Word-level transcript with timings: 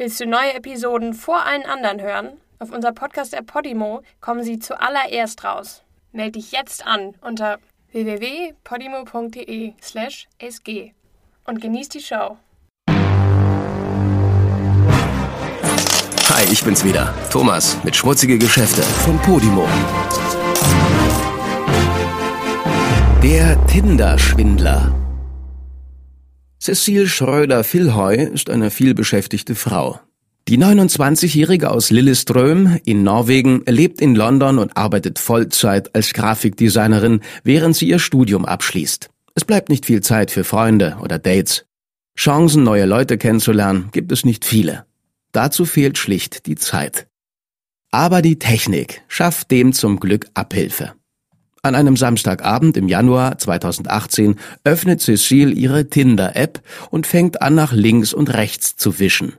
Willst 0.00 0.18
du 0.18 0.24
neue 0.24 0.54
Episoden 0.54 1.12
vor 1.12 1.44
allen 1.44 1.66
anderen 1.66 2.00
hören? 2.00 2.40
Auf 2.58 2.72
unser 2.72 2.90
Podcast-App 2.90 3.46
Podimo 3.46 4.00
kommen 4.22 4.42
sie 4.42 4.58
zuallererst 4.58 5.44
raus. 5.44 5.82
Meld 6.12 6.36
dich 6.36 6.52
jetzt 6.52 6.86
an 6.86 7.16
unter 7.20 7.58
www.podimo.de 7.92 9.74
slash 9.82 10.26
sg 10.40 10.94
und 11.44 11.60
genieß 11.60 11.90
die 11.90 12.00
Show. 12.00 12.38
Hi, 16.30 16.44
ich 16.50 16.64
bin's 16.64 16.82
wieder. 16.82 17.12
Thomas 17.30 17.76
mit 17.84 17.94
Schmutzige 17.94 18.38
Geschäfte 18.38 18.80
von 18.80 19.18
Podimo. 19.18 19.68
Der 23.22 23.66
Tinder-Schwindler. 23.66 24.94
Cecile 26.60 27.08
Schröder-Vilhoy 27.08 28.22
ist 28.34 28.50
eine 28.50 28.70
vielbeschäftigte 28.70 29.54
Frau. 29.54 29.98
Die 30.46 30.58
29-Jährige 30.58 31.70
aus 31.70 31.90
Lillestrøm 31.90 32.78
in 32.84 33.02
Norwegen 33.02 33.62
lebt 33.66 34.02
in 34.02 34.14
London 34.14 34.58
und 34.58 34.76
arbeitet 34.76 35.18
Vollzeit 35.18 35.94
als 35.94 36.12
Grafikdesignerin, 36.12 37.20
während 37.44 37.76
sie 37.76 37.88
ihr 37.88 37.98
Studium 37.98 38.44
abschließt. 38.44 39.08
Es 39.34 39.46
bleibt 39.46 39.70
nicht 39.70 39.86
viel 39.86 40.02
Zeit 40.02 40.30
für 40.30 40.44
Freunde 40.44 40.98
oder 41.02 41.18
Dates. 41.18 41.64
Chancen, 42.14 42.62
neue 42.62 42.84
Leute 42.84 43.16
kennenzulernen, 43.16 43.88
gibt 43.92 44.12
es 44.12 44.26
nicht 44.26 44.44
viele. 44.44 44.84
Dazu 45.32 45.64
fehlt 45.64 45.96
schlicht 45.96 46.44
die 46.44 46.56
Zeit. 46.56 47.06
Aber 47.90 48.20
die 48.20 48.38
Technik 48.38 49.00
schafft 49.08 49.50
dem 49.50 49.72
zum 49.72 49.98
Glück 49.98 50.26
Abhilfe. 50.34 50.92
An 51.62 51.74
einem 51.74 51.96
Samstagabend 51.96 52.78
im 52.78 52.88
Januar 52.88 53.36
2018 53.36 54.36
öffnet 54.64 55.02
Cecile 55.02 55.52
ihre 55.52 55.90
Tinder-App 55.90 56.62
und 56.90 57.06
fängt 57.06 57.42
an, 57.42 57.54
nach 57.54 57.74
links 57.74 58.14
und 58.14 58.32
rechts 58.32 58.76
zu 58.76 58.98
wischen. 58.98 59.34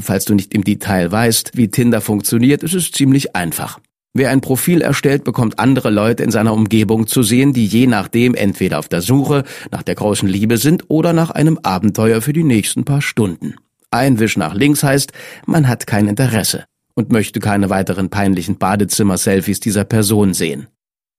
Falls 0.00 0.24
du 0.24 0.34
nicht 0.34 0.52
im 0.52 0.64
Detail 0.64 1.12
weißt, 1.12 1.52
wie 1.54 1.68
Tinder 1.68 2.00
funktioniert, 2.00 2.64
ist 2.64 2.74
es 2.74 2.90
ziemlich 2.90 3.36
einfach. 3.36 3.78
Wer 4.14 4.30
ein 4.30 4.40
Profil 4.40 4.80
erstellt, 4.80 5.22
bekommt 5.22 5.60
andere 5.60 5.90
Leute 5.90 6.24
in 6.24 6.32
seiner 6.32 6.52
Umgebung 6.52 7.06
zu 7.06 7.22
sehen, 7.22 7.52
die 7.52 7.66
je 7.66 7.86
nachdem 7.86 8.34
entweder 8.34 8.80
auf 8.80 8.88
der 8.88 9.00
Suche 9.00 9.44
nach 9.70 9.84
der 9.84 9.94
großen 9.94 10.28
Liebe 10.28 10.56
sind 10.56 10.84
oder 10.88 11.12
nach 11.12 11.30
einem 11.30 11.60
Abenteuer 11.62 12.20
für 12.20 12.32
die 12.32 12.44
nächsten 12.44 12.84
paar 12.84 13.00
Stunden. 13.00 13.54
Ein 13.92 14.18
Wisch 14.18 14.36
nach 14.36 14.54
links 14.54 14.82
heißt, 14.82 15.12
man 15.46 15.68
hat 15.68 15.86
kein 15.86 16.08
Interesse 16.08 16.64
und 16.94 17.12
möchte 17.12 17.38
keine 17.38 17.70
weiteren 17.70 18.10
peinlichen 18.10 18.58
Badezimmer-Selfies 18.58 19.60
dieser 19.60 19.84
Person 19.84 20.34
sehen. 20.34 20.66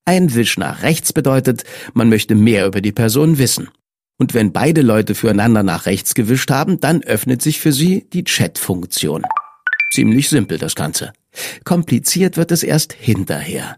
Ein 0.06 0.36
Wisch 0.36 0.58
nach 0.60 0.84
rechts 0.84 1.14
bedeutet, 1.14 1.64
man 1.94 2.10
möchte 2.10 2.36
mehr 2.36 2.68
über 2.68 2.80
die 2.80 2.92
Person 2.92 3.40
wissen. 3.40 3.70
Und 4.18 4.34
wenn 4.36 4.54
beide 4.54 4.82
Leute 4.82 5.16
füreinander 5.16 5.64
nach 5.64 5.88
rechts 5.88 6.14
gewischt 6.14 6.52
haben, 6.52 6.80
dann 6.80 7.04
öffnet 7.04 7.42
sich 7.42 7.60
für 7.60 7.72
sie 7.72 8.08
die 8.14 8.24
Chat-Funktion. 8.24 9.24
Ziemlich 9.92 10.30
simpel 10.30 10.58
das 10.60 10.76
Ganze. 10.76 11.12
Kompliziert 11.64 12.38
wird 12.38 12.52
es 12.52 12.64
erst 12.64 12.94
hinterher. 12.94 13.78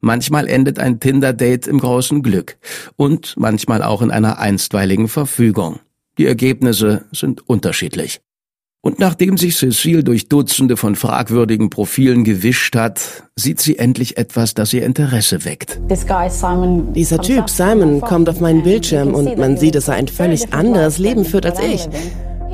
Manchmal 0.00 0.48
endet 0.48 0.78
ein 0.78 1.00
Tinder-Date 1.00 1.66
im 1.66 1.78
großen 1.78 2.22
Glück 2.22 2.58
und 2.96 3.34
manchmal 3.38 3.82
auch 3.82 4.02
in 4.02 4.10
einer 4.10 4.38
einstweiligen 4.38 5.08
Verfügung. 5.08 5.80
Die 6.18 6.26
Ergebnisse 6.26 7.06
sind 7.12 7.48
unterschiedlich. 7.48 8.20
Und 8.84 8.98
nachdem 8.98 9.38
sich 9.38 9.56
Cecile 9.56 10.04
durch 10.04 10.28
Dutzende 10.28 10.76
von 10.76 10.94
fragwürdigen 10.94 11.70
Profilen 11.70 12.22
gewischt 12.22 12.76
hat, 12.76 13.24
sieht 13.34 13.58
sie 13.58 13.78
endlich 13.78 14.18
etwas, 14.18 14.52
das 14.52 14.74
ihr 14.74 14.84
Interesse 14.84 15.46
weckt. 15.46 15.80
Dieser 16.94 17.18
Typ 17.18 17.48
Simon 17.48 18.02
kommt 18.02 18.28
auf 18.28 18.40
meinen 18.40 18.62
Bildschirm 18.62 19.14
und 19.14 19.38
man 19.38 19.56
sieht, 19.56 19.74
dass 19.74 19.88
er 19.88 19.94
ein 19.94 20.06
völlig 20.06 20.52
anderes 20.52 20.98
Leben 20.98 21.24
führt 21.24 21.46
als 21.46 21.60
ich. 21.60 21.88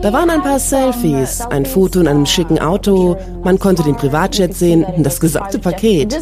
Da 0.02 0.12
waren 0.12 0.30
ein 0.30 0.40
paar 0.40 0.60
Selfies, 0.60 1.40
ein 1.50 1.66
Foto 1.66 1.98
in 1.98 2.06
einem 2.06 2.26
schicken 2.26 2.60
Auto, 2.60 3.18
man 3.42 3.58
konnte 3.58 3.82
den 3.82 3.96
Privatjet 3.96 4.54
sehen, 4.54 4.86
das 4.98 5.18
gesamte 5.18 5.58
Paket. 5.58 6.16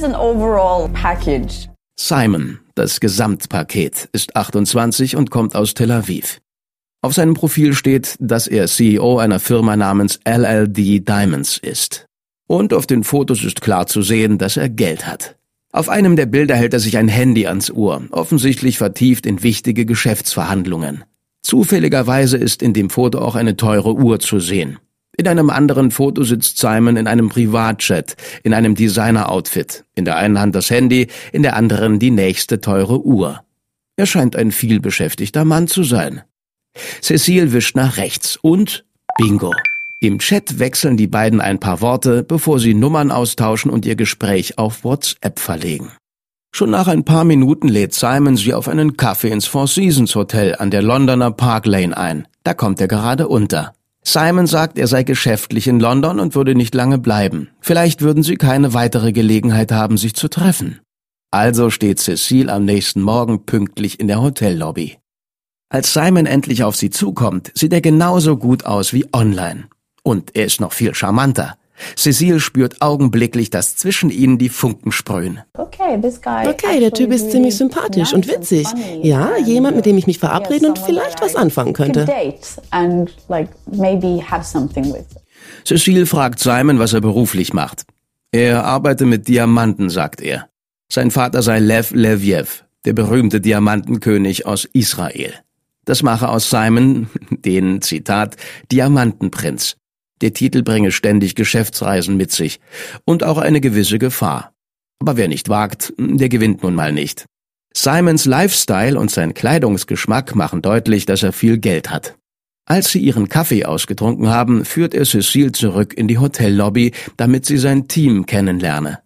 Simon, 2.01 2.61
das 2.75 3.01
Gesamtpaket, 3.01 4.08
ist 4.13 4.35
28 4.35 5.17
und 5.17 5.30
kommt 5.30 5.55
aus 5.55 5.74
Tel 5.74 5.91
Aviv. 5.91 6.41
Auf 7.01 7.14
seinem 7.14 7.35
Profil 7.35 7.75
steht, 7.75 8.17
dass 8.19 8.48
er 8.48 8.67
CEO 8.67 9.19
einer 9.19 9.39
Firma 9.39 9.77
namens 9.77 10.19
LLD 10.27 11.09
Diamonds 11.09 11.57
ist. 11.59 12.07
Und 12.48 12.75
auf 12.75 12.86
den 12.86 13.05
Fotos 13.05 13.45
ist 13.45 13.61
klar 13.61 13.86
zu 13.86 14.03
sehen, 14.03 14.39
dass 14.39 14.57
er 14.57 14.69
Geld 14.69 15.07
hat. 15.07 15.36
Auf 15.70 15.89
einem 15.89 16.17
der 16.17 16.27
Bilder 16.27 16.57
hält 16.57 16.73
er 16.73 16.81
sich 16.81 16.97
ein 16.97 17.09
Handy 17.09 17.47
ans 17.47 17.70
Ohr, 17.70 18.03
offensichtlich 18.11 18.79
vertieft 18.79 19.27
in 19.27 19.45
wichtige 19.45 19.86
Geschäftsverhandlungen. 19.86 21.05
Zufälligerweise 21.42 22.36
ist 22.36 22.63
in 22.63 22.73
dem 22.73 22.91
Foto 22.91 23.20
auch 23.20 23.36
eine 23.36 23.57
teure 23.57 23.95
Uhr 23.95 24.19
zu 24.19 24.41
sehen. 24.41 24.79
In 25.17 25.29
einem 25.29 25.51
anderen 25.51 25.91
Foto 25.92 26.25
sitzt 26.25 26.59
Simon 26.59 26.97
in 26.97 27.07
einem 27.07 27.29
Privatjet, 27.29 28.17
in 28.42 28.55
einem 28.55 28.75
Designer-Outfit. 28.75 29.85
In 29.95 30.05
der 30.05 30.17
einen 30.17 30.41
Hand 30.41 30.55
das 30.55 30.70
Handy, 30.70 31.09
in 31.33 31.42
der 31.42 31.55
anderen 31.55 31.98
die 31.98 32.11
nächste 32.11 32.61
teure 32.61 33.05
Uhr. 33.05 33.42
Er 33.97 34.07
scheint 34.07 34.36
ein 34.36 34.53
vielbeschäftigter 34.53 35.45
Mann 35.45 35.69
zu 35.69 35.85
sein. 35.85 36.23
Cecile 37.02 37.52
wischt 37.52 37.77
nach 37.77 37.96
rechts 37.96 38.39
und 38.40 38.84
Bingo. 39.17 39.52
Im 40.01 40.20
Chat 40.20 40.61
wechseln 40.61 40.96
die 40.96 41.08
beiden 41.08 41.40
ein 41.40 41.58
paar 41.58 41.80
Worte, 41.80 42.23
bevor 42.23 42.61
sie 42.61 42.74
Nummern 42.74 43.11
austauschen 43.11 43.70
und 43.70 43.84
ihr 43.84 43.96
Gespräch 43.96 44.56
auf 44.56 44.84
WhatsApp 44.84 45.40
verlegen. 45.40 45.90
Schon 46.55 46.70
nach 46.70 46.86
ein 46.86 47.05
paar 47.05 47.24
Minuten 47.24 47.68
lädt 47.68 47.95
Simon 47.95 48.36
sie 48.36 48.55
auf 48.55 48.68
einen 48.68 48.96
Kaffee 48.96 49.30
ins 49.30 49.46
Four 49.46 49.67
Seasons 49.67 50.14
Hotel 50.14 50.55
an 50.56 50.70
der 50.70 50.83
Londoner 50.83 51.30
Park 51.30 51.67
Lane 51.67 51.96
ein. 51.96 52.29
Da 52.45 52.55
kommt 52.55 52.80
er 52.80 52.89
gerade 52.89 53.29
unter. 53.29 53.74
Simon 54.02 54.46
sagt, 54.46 54.79
er 54.79 54.86
sei 54.86 55.02
geschäftlich 55.02 55.67
in 55.67 55.80
London 55.80 56.18
und 56.18 56.35
würde 56.35 56.55
nicht 56.55 56.74
lange 56.74 56.98
bleiben. 56.98 57.50
Vielleicht 57.61 58.00
würden 58.00 58.23
sie 58.23 58.36
keine 58.36 58.73
weitere 58.73 59.12
Gelegenheit 59.12 59.70
haben, 59.70 59.98
sich 59.98 60.14
zu 60.14 60.29
treffen. 60.29 60.80
Also 61.30 61.68
steht 61.68 62.00
Cecile 62.00 62.52
am 62.52 62.64
nächsten 62.64 63.02
Morgen 63.02 63.45
pünktlich 63.45 64.00
in 64.00 64.08
der 64.08 64.23
Hotellobby. 64.23 64.96
Als 65.70 65.92
Simon 65.92 66.24
endlich 66.24 66.64
auf 66.64 66.77
sie 66.77 66.89
zukommt, 66.89 67.52
sieht 67.55 67.74
er 67.74 67.83
genauso 67.83 68.39
gut 68.39 68.64
aus 68.64 68.95
wie 68.95 69.06
online. 69.12 69.64
Und 70.02 70.34
er 70.34 70.46
ist 70.46 70.61
noch 70.62 70.73
viel 70.73 70.95
charmanter. 70.95 71.58
Cecile 71.95 72.40
spürt 72.40 72.80
augenblicklich, 72.80 73.51
dass 73.51 73.77
zwischen 73.77 74.11
ihnen 74.11 74.39
die 74.39 74.48
Funken 74.48 74.92
sprühen. 74.92 75.40
Okay, 76.48 76.80
der 76.80 76.92
Typ 76.92 77.12
ist 77.12 77.30
ziemlich 77.30 77.56
sympathisch 77.56 78.14
und 78.14 78.27
witzig. 78.27 78.67
Ja, 79.02 79.36
jemand, 79.36 79.77
mit 79.77 79.86
dem 79.86 79.98
ich 79.98 80.06
mich 80.06 80.18
verabreden 80.18 80.70
und 80.70 80.79
vielleicht 80.79 81.20
was 81.20 81.36
anfangen 81.36 81.74
könnte. 81.74 82.06
Cecile 85.64 86.06
fragt 86.06 86.40
Simon, 86.40 86.79
was 86.79 86.95
er 86.95 87.00
beruflich 87.00 87.52
macht. 87.52 87.85
Er 88.33 88.64
arbeite 88.64 89.05
mit 89.05 89.29
Diamanten, 89.29 89.90
sagt 89.90 90.20
er. 90.20 90.48
Sein 90.90 91.11
Vater 91.11 91.42
sei 91.42 91.58
Lev 91.58 91.92
Leviev, 91.95 92.64
der 92.86 92.95
berühmte 92.95 93.40
Diamantenkönig 93.40 94.46
aus 94.46 94.64
Israel. 94.64 95.35
Das 95.88 96.02
mache 96.02 96.28
aus 96.28 96.50
Simon 96.50 97.08
den, 97.30 97.80
Zitat, 97.80 98.36
Diamantenprinz. 98.70 99.78
Der 100.20 100.34
Titel 100.34 100.62
bringe 100.62 100.92
ständig 100.92 101.34
Geschäftsreisen 101.34 102.18
mit 102.18 102.30
sich 102.30 102.60
und 103.06 103.24
auch 103.24 103.38
eine 103.38 103.62
gewisse 103.62 103.98
Gefahr. 103.98 104.52
Aber 105.00 105.16
wer 105.16 105.28
nicht 105.28 105.48
wagt, 105.48 105.94
der 105.96 106.28
gewinnt 106.28 106.62
nun 106.62 106.74
mal 106.74 106.92
nicht. 106.92 107.24
Simons 107.74 108.26
Lifestyle 108.26 108.98
und 108.98 109.10
sein 109.10 109.32
Kleidungsgeschmack 109.32 110.34
machen 110.34 110.60
deutlich, 110.60 111.06
dass 111.06 111.22
er 111.22 111.32
viel 111.32 111.56
Geld 111.56 111.90
hat. 111.90 112.16
Als 112.66 112.90
sie 112.90 112.98
ihren 112.98 113.30
Kaffee 113.30 113.64
ausgetrunken 113.64 114.28
haben, 114.28 114.66
führt 114.66 114.92
er 114.92 115.06
Cecile 115.06 115.52
zurück 115.52 115.94
in 115.94 116.06
die 116.06 116.18
Hotellobby, 116.18 116.92
damit 117.16 117.46
sie 117.46 117.56
sein 117.56 117.88
Team 117.88 118.26
kennenlerne. 118.26 118.98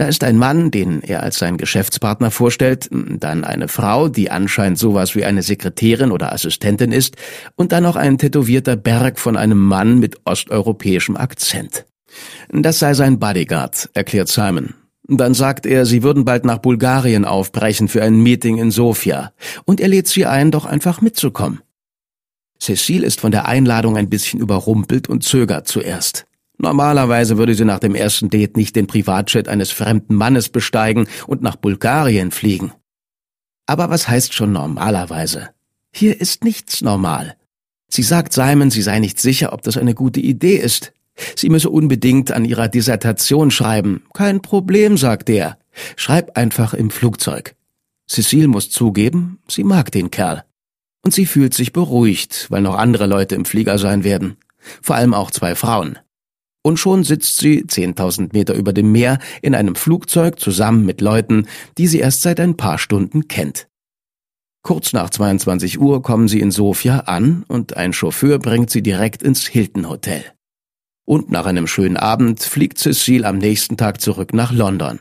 Da 0.00 0.06
ist 0.06 0.24
ein 0.24 0.38
Mann, 0.38 0.70
den 0.70 1.02
er 1.02 1.22
als 1.22 1.38
sein 1.38 1.58
Geschäftspartner 1.58 2.30
vorstellt, 2.30 2.88
dann 2.90 3.44
eine 3.44 3.68
Frau, 3.68 4.08
die 4.08 4.30
anscheinend 4.30 4.78
sowas 4.78 5.14
wie 5.14 5.26
eine 5.26 5.42
Sekretärin 5.42 6.10
oder 6.10 6.32
Assistentin 6.32 6.90
ist, 6.90 7.18
und 7.54 7.72
dann 7.72 7.82
noch 7.82 7.96
ein 7.96 8.16
tätowierter 8.16 8.76
Berg 8.76 9.18
von 9.18 9.36
einem 9.36 9.58
Mann 9.58 9.98
mit 9.98 10.16
osteuropäischem 10.24 11.18
Akzent. 11.18 11.84
Das 12.48 12.78
sei 12.78 12.94
sein 12.94 13.18
Bodyguard, 13.18 13.90
erklärt 13.92 14.28
Simon. 14.28 14.72
Dann 15.06 15.34
sagt 15.34 15.66
er, 15.66 15.84
sie 15.84 16.02
würden 16.02 16.24
bald 16.24 16.46
nach 16.46 16.60
Bulgarien 16.60 17.26
aufbrechen 17.26 17.88
für 17.88 18.02
ein 18.02 18.22
Meeting 18.22 18.56
in 18.56 18.70
Sofia, 18.70 19.34
und 19.66 19.82
er 19.82 19.88
lädt 19.88 20.08
sie 20.08 20.24
ein, 20.24 20.50
doch 20.50 20.64
einfach 20.64 21.02
mitzukommen. 21.02 21.60
Cecile 22.58 23.06
ist 23.06 23.20
von 23.20 23.32
der 23.32 23.44
Einladung 23.48 23.98
ein 23.98 24.08
bisschen 24.08 24.40
überrumpelt 24.40 25.10
und 25.10 25.24
zögert 25.24 25.68
zuerst. 25.68 26.24
Normalerweise 26.62 27.38
würde 27.38 27.54
sie 27.54 27.64
nach 27.64 27.78
dem 27.78 27.94
ersten 27.94 28.28
Date 28.28 28.58
nicht 28.58 28.76
den 28.76 28.86
Privatjet 28.86 29.48
eines 29.48 29.70
fremden 29.70 30.14
Mannes 30.14 30.50
besteigen 30.50 31.08
und 31.26 31.40
nach 31.40 31.56
Bulgarien 31.56 32.30
fliegen. 32.32 32.72
Aber 33.64 33.88
was 33.88 34.08
heißt 34.08 34.34
schon 34.34 34.52
normalerweise? 34.52 35.50
Hier 35.90 36.20
ist 36.20 36.44
nichts 36.44 36.82
normal. 36.82 37.34
Sie 37.88 38.02
sagt 38.02 38.34
Simon, 38.34 38.70
sie 38.70 38.82
sei 38.82 38.98
nicht 38.98 39.18
sicher, 39.18 39.54
ob 39.54 39.62
das 39.62 39.78
eine 39.78 39.94
gute 39.94 40.20
Idee 40.20 40.56
ist. 40.56 40.92
Sie 41.34 41.48
müsse 41.48 41.70
unbedingt 41.70 42.30
an 42.30 42.44
ihrer 42.44 42.68
Dissertation 42.68 43.50
schreiben. 43.50 44.02
Kein 44.12 44.42
Problem, 44.42 44.98
sagt 44.98 45.30
er. 45.30 45.56
Schreib 45.96 46.36
einfach 46.36 46.74
im 46.74 46.90
Flugzeug. 46.90 47.54
Cecile 48.06 48.48
muss 48.48 48.68
zugeben, 48.70 49.38
sie 49.48 49.64
mag 49.64 49.92
den 49.92 50.10
Kerl. 50.10 50.44
Und 51.02 51.14
sie 51.14 51.24
fühlt 51.24 51.54
sich 51.54 51.72
beruhigt, 51.72 52.48
weil 52.50 52.60
noch 52.60 52.76
andere 52.76 53.06
Leute 53.06 53.34
im 53.34 53.46
Flieger 53.46 53.78
sein 53.78 54.04
werden. 54.04 54.36
Vor 54.82 54.96
allem 54.96 55.14
auch 55.14 55.30
zwei 55.30 55.54
Frauen. 55.54 55.98
Und 56.62 56.78
schon 56.78 57.04
sitzt 57.04 57.38
sie, 57.38 57.64
10.000 57.64 58.30
Meter 58.32 58.54
über 58.54 58.72
dem 58.72 58.92
Meer, 58.92 59.18
in 59.40 59.54
einem 59.54 59.76
Flugzeug 59.76 60.38
zusammen 60.38 60.84
mit 60.84 61.00
Leuten, 61.00 61.46
die 61.78 61.86
sie 61.86 62.00
erst 62.00 62.22
seit 62.22 62.38
ein 62.38 62.56
paar 62.56 62.78
Stunden 62.78 63.28
kennt. 63.28 63.68
Kurz 64.62 64.92
nach 64.92 65.08
22 65.08 65.80
Uhr 65.80 66.02
kommen 66.02 66.28
sie 66.28 66.40
in 66.40 66.50
Sofia 66.50 67.00
an 67.00 67.44
und 67.48 67.78
ein 67.78 67.94
Chauffeur 67.94 68.38
bringt 68.38 68.68
sie 68.68 68.82
direkt 68.82 69.22
ins 69.22 69.46
Hilton 69.46 69.88
Hotel. 69.88 70.22
Und 71.06 71.30
nach 71.30 71.46
einem 71.46 71.66
schönen 71.66 71.96
Abend 71.96 72.42
fliegt 72.42 72.78
Cecile 72.78 73.26
am 73.26 73.38
nächsten 73.38 73.78
Tag 73.78 74.02
zurück 74.02 74.34
nach 74.34 74.52
London. 74.52 75.00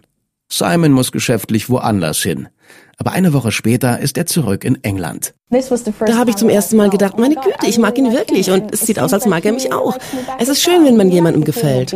Simon 0.51 0.91
muss 0.91 1.11
geschäftlich 1.11 1.69
woanders 1.69 2.21
hin. 2.21 2.49
Aber 2.97 3.13
eine 3.13 3.33
Woche 3.33 3.51
später 3.51 3.99
ist 3.99 4.17
er 4.17 4.25
zurück 4.25 4.65
in 4.65 4.83
England. 4.83 5.33
Da 5.49 6.17
habe 6.17 6.31
ich 6.31 6.35
zum 6.35 6.49
ersten 6.49 6.75
Mal 6.75 6.89
gedacht, 6.89 7.17
meine 7.17 7.35
Güte, 7.35 7.67
ich 7.67 7.77
mag 7.77 7.97
ihn 7.97 8.11
wirklich 8.11 8.51
und 8.51 8.73
es 8.73 8.81
sieht 8.81 8.99
aus, 8.99 9.13
als 9.13 9.25
mag 9.25 9.45
er 9.45 9.53
mich 9.53 9.71
auch. 9.71 9.97
Es 10.37 10.49
ist 10.49 10.61
schön, 10.61 10.85
wenn 10.85 10.97
man 10.97 11.09
jemandem 11.09 11.45
gefällt. 11.45 11.95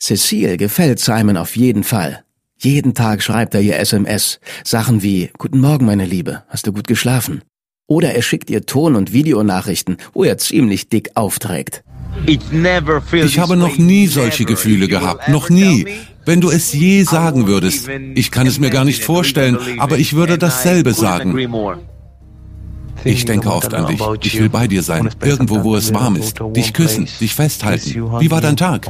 Cecile 0.00 0.56
gefällt 0.56 0.98
Simon 0.98 1.36
auf 1.36 1.56
jeden 1.56 1.84
Fall. 1.84 2.24
Jeden 2.58 2.94
Tag 2.94 3.22
schreibt 3.22 3.54
er 3.54 3.60
ihr 3.60 3.78
SMS. 3.78 4.40
Sachen 4.64 5.02
wie 5.02 5.30
Guten 5.38 5.60
Morgen, 5.60 5.86
meine 5.86 6.04
Liebe, 6.04 6.42
hast 6.48 6.66
du 6.66 6.72
gut 6.72 6.88
geschlafen? 6.88 7.42
Oder 7.86 8.14
er 8.14 8.22
schickt 8.22 8.50
ihr 8.50 8.66
Ton- 8.66 8.96
und 8.96 9.12
Videonachrichten, 9.12 9.96
wo 10.12 10.24
er 10.24 10.36
ziemlich 10.38 10.88
dick 10.88 11.10
aufträgt. 11.14 11.82
Ich 12.26 13.38
habe 13.38 13.56
noch 13.56 13.78
nie 13.78 14.08
solche 14.08 14.44
Gefühle 14.44 14.88
gehabt, 14.88 15.28
noch 15.28 15.48
nie. 15.48 15.86
Wenn 16.30 16.40
du 16.40 16.48
es 16.48 16.72
je 16.72 17.02
sagen 17.02 17.48
würdest, 17.48 17.88
ich 18.14 18.30
kann 18.30 18.46
es 18.46 18.60
mir 18.60 18.70
gar 18.70 18.84
nicht 18.84 19.02
vorstellen, 19.02 19.58
aber 19.78 19.98
ich 19.98 20.14
würde 20.14 20.38
dasselbe 20.38 20.92
sagen. 20.92 21.36
Ich 23.02 23.24
denke 23.24 23.52
oft 23.52 23.74
an 23.74 23.88
dich. 23.88 24.00
Ich 24.22 24.38
will 24.38 24.48
bei 24.48 24.68
dir 24.68 24.84
sein, 24.84 25.10
irgendwo, 25.24 25.64
wo 25.64 25.74
es 25.74 25.92
warm 25.92 26.14
ist. 26.14 26.38
Dich 26.54 26.72
küssen, 26.72 27.08
dich 27.20 27.34
festhalten. 27.34 28.12
Wie 28.20 28.30
war 28.30 28.40
dein 28.40 28.56
Tag? 28.56 28.86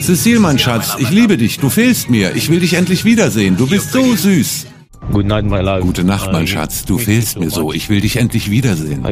Cecile, 0.00 0.40
mein 0.40 0.58
Schatz, 0.58 0.96
ich 0.98 1.10
liebe 1.10 1.36
dich. 1.36 1.58
Du 1.58 1.68
fehlst 1.68 2.08
mir. 2.08 2.34
Ich 2.34 2.48
will 2.48 2.60
dich 2.60 2.72
endlich 2.72 3.04
wiedersehen. 3.04 3.58
Du 3.58 3.66
bist 3.66 3.92
so 3.92 4.16
süß. 4.16 4.66
Gute 5.12 6.04
Nacht, 6.04 6.32
mein 6.32 6.46
Schatz. 6.46 6.86
Du 6.86 6.96
fehlst 6.96 7.38
mir 7.38 7.50
so. 7.50 7.74
Ich 7.74 7.90
will 7.90 8.00
dich 8.00 8.16
endlich 8.16 8.50
wiedersehen. 8.50 9.04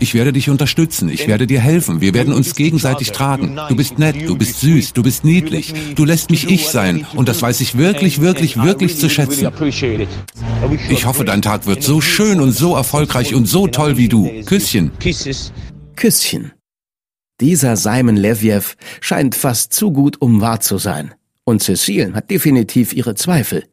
Ich 0.00 0.14
werde 0.14 0.32
dich 0.32 0.50
unterstützen, 0.50 1.08
ich 1.08 1.26
werde 1.26 1.46
dir 1.46 1.60
helfen, 1.60 2.00
wir 2.00 2.14
werden 2.14 2.32
uns 2.32 2.54
gegenseitig 2.54 3.12
tragen. 3.12 3.58
Du 3.68 3.76
bist 3.76 3.98
nett, 3.98 4.28
du 4.28 4.36
bist 4.36 4.60
süß, 4.60 4.92
du 4.92 5.02
bist 5.02 5.24
niedlich, 5.24 5.74
du 5.94 6.04
lässt 6.04 6.30
mich 6.30 6.48
ich 6.48 6.68
sein 6.68 7.06
und 7.14 7.28
das 7.28 7.42
weiß 7.42 7.60
ich 7.60 7.76
wirklich, 7.78 8.20
wirklich, 8.20 8.62
wirklich 8.62 8.98
zu 8.98 9.08
schätzen. 9.08 9.48
Ich 10.88 11.06
hoffe, 11.06 11.24
dein 11.24 11.42
Tag 11.42 11.66
wird 11.66 11.82
so 11.82 12.00
schön 12.00 12.40
und 12.40 12.52
so 12.52 12.74
erfolgreich 12.74 13.34
und 13.34 13.46
so 13.46 13.66
toll 13.66 13.96
wie 13.96 14.08
du. 14.08 14.30
Küsschen. 14.44 14.92
Küsschen. 15.96 16.52
Dieser 17.40 17.76
Simon 17.76 18.16
Leviev 18.16 18.76
scheint 19.00 19.34
fast 19.34 19.72
zu 19.72 19.92
gut, 19.92 20.20
um 20.20 20.40
wahr 20.40 20.60
zu 20.60 20.78
sein. 20.78 21.14
Und 21.44 21.62
Cecile 21.62 22.12
hat 22.12 22.30
definitiv 22.30 22.92
ihre 22.92 23.14
Zweifel. 23.14 23.64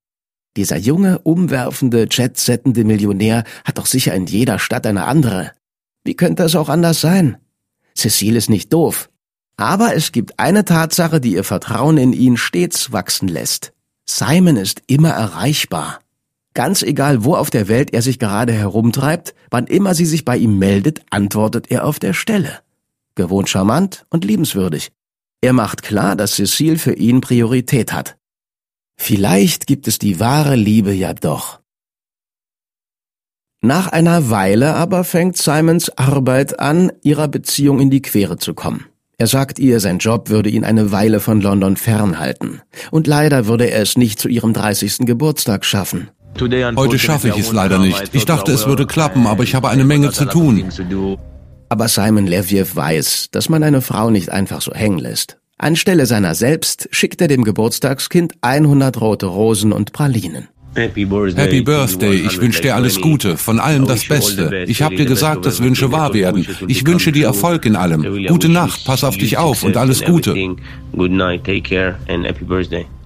Dieser 0.57 0.77
junge, 0.77 1.19
umwerfende, 1.19 2.07
jetsettende 2.09 2.85
Millionär 2.85 3.43
hat 3.65 3.77
doch 3.77 3.85
sicher 3.85 4.13
in 4.13 4.25
jeder 4.25 4.57
Stadt 4.59 4.85
eine 4.87 5.05
andere. 5.05 5.51
Wie 6.03 6.15
könnte 6.15 6.43
es 6.43 6.55
auch 6.55 6.69
anders 6.69 7.01
sein? 7.01 7.37
Cecile 7.97 8.37
ist 8.37 8.49
nicht 8.49 8.71
doof. 8.71 9.09
Aber 9.57 9.95
es 9.95 10.11
gibt 10.11 10.39
eine 10.39 10.65
Tatsache, 10.65 11.19
die 11.19 11.33
ihr 11.33 11.43
Vertrauen 11.43 11.97
in 11.97 12.13
ihn 12.13 12.37
stets 12.37 12.91
wachsen 12.91 13.27
lässt. 13.27 13.73
Simon 14.05 14.57
ist 14.57 14.81
immer 14.87 15.09
erreichbar. 15.09 15.99
Ganz 16.53 16.83
egal, 16.83 17.25
wo 17.25 17.35
auf 17.35 17.49
der 17.49 17.67
Welt 17.67 17.93
er 17.93 18.01
sich 18.01 18.19
gerade 18.19 18.53
herumtreibt, 18.53 19.35
wann 19.49 19.67
immer 19.67 19.93
sie 19.93 20.05
sich 20.05 20.23
bei 20.23 20.37
ihm 20.37 20.57
meldet, 20.57 21.01
antwortet 21.09 21.69
er 21.69 21.85
auf 21.85 21.99
der 21.99 22.13
Stelle. 22.13 22.59
Gewohnt 23.15 23.49
charmant 23.49 24.05
und 24.09 24.23
liebenswürdig. 24.23 24.91
Er 25.41 25.53
macht 25.53 25.83
klar, 25.83 26.15
dass 26.15 26.35
Cecile 26.35 26.77
für 26.77 26.93
ihn 26.93 27.21
Priorität 27.21 27.91
hat. 27.91 28.17
Vielleicht 28.97 29.67
gibt 29.67 29.87
es 29.87 29.99
die 29.99 30.19
wahre 30.19 30.55
Liebe 30.55 30.93
ja 30.93 31.13
doch. 31.13 31.59
Nach 33.61 33.87
einer 33.87 34.29
Weile 34.29 34.75
aber 34.75 35.03
fängt 35.03 35.37
Simons 35.37 35.89
Arbeit 35.97 36.59
an, 36.59 36.91
ihrer 37.01 37.27
Beziehung 37.27 37.79
in 37.79 37.89
die 37.89 38.01
Quere 38.01 38.37
zu 38.37 38.53
kommen. 38.53 38.85
Er 39.17 39.27
sagt 39.27 39.59
ihr, 39.59 39.79
sein 39.79 39.99
Job 39.99 40.29
würde 40.29 40.49
ihn 40.49 40.65
eine 40.65 40.91
Weile 40.91 41.19
von 41.19 41.39
London 41.41 41.77
fernhalten. 41.77 42.61
Und 42.91 43.07
leider 43.07 43.47
würde 43.47 43.71
er 43.71 43.81
es 43.81 43.97
nicht 43.97 44.19
zu 44.19 44.27
ihrem 44.27 44.53
30. 44.53 44.99
Geburtstag 44.99 45.65
schaffen. 45.65 46.09
Heute 46.75 46.99
schaffe 46.99 47.29
ich 47.29 47.37
es 47.37 47.51
leider 47.53 47.79
nicht. 47.79 48.13
Ich 48.13 48.25
dachte, 48.25 48.51
es 48.51 48.67
würde 48.67 48.85
klappen, 48.85 49.25
aber 49.25 49.43
ich 49.43 49.55
habe 49.55 49.69
eine 49.69 49.85
Menge 49.85 50.11
zu 50.11 50.25
tun. 50.25 50.65
Aber 51.69 51.87
Simon 51.87 52.27
Leviev 52.27 52.75
weiß, 52.75 53.29
dass 53.31 53.49
man 53.49 53.63
eine 53.63 53.81
Frau 53.81 54.09
nicht 54.09 54.29
einfach 54.29 54.61
so 54.61 54.73
hängen 54.73 54.99
lässt. 54.99 55.39
Anstelle 55.57 56.05
seiner 56.05 56.35
selbst 56.35 56.89
schickt 56.91 57.21
er 57.21 57.29
dem 57.29 57.43
Geburtstagskind 57.45 58.33
100 58.41 58.99
rote 58.99 59.27
Rosen 59.27 59.71
und 59.71 59.93
Pralinen. 59.93 60.49
Happy 60.75 61.05
Birthday, 61.61 62.15
ich 62.15 62.41
wünsche 62.41 62.61
dir 62.61 62.75
alles 62.75 62.99
Gute, 62.99 63.37
von 63.37 63.61
allem 63.61 63.87
das 63.87 64.05
Beste. 64.05 64.65
Ich 64.67 64.81
habe 64.81 64.97
dir 64.97 65.05
gesagt, 65.05 65.45
dass 65.45 65.63
Wünsche 65.63 65.93
wahr 65.93 66.13
werden. 66.13 66.45
Ich 66.67 66.85
wünsche 66.85 67.13
dir 67.13 67.27
Erfolg 67.27 67.65
in 67.65 67.77
allem. 67.77 68.27
Gute 68.27 68.49
Nacht, 68.49 68.83
pass 68.83 69.05
auf 69.05 69.15
dich 69.15 69.37
auf 69.37 69.63
und 69.63 69.77
alles 69.77 70.03
Gute. 70.03 70.35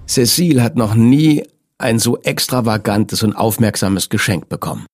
Cecile 0.08 0.62
hat 0.64 0.76
noch 0.76 0.94
nie 0.96 1.44
ein 1.78 2.00
so 2.00 2.18
extravagantes 2.22 3.22
und 3.22 3.34
aufmerksames 3.34 4.08
Geschenk 4.08 4.48
bekommen. 4.48 4.86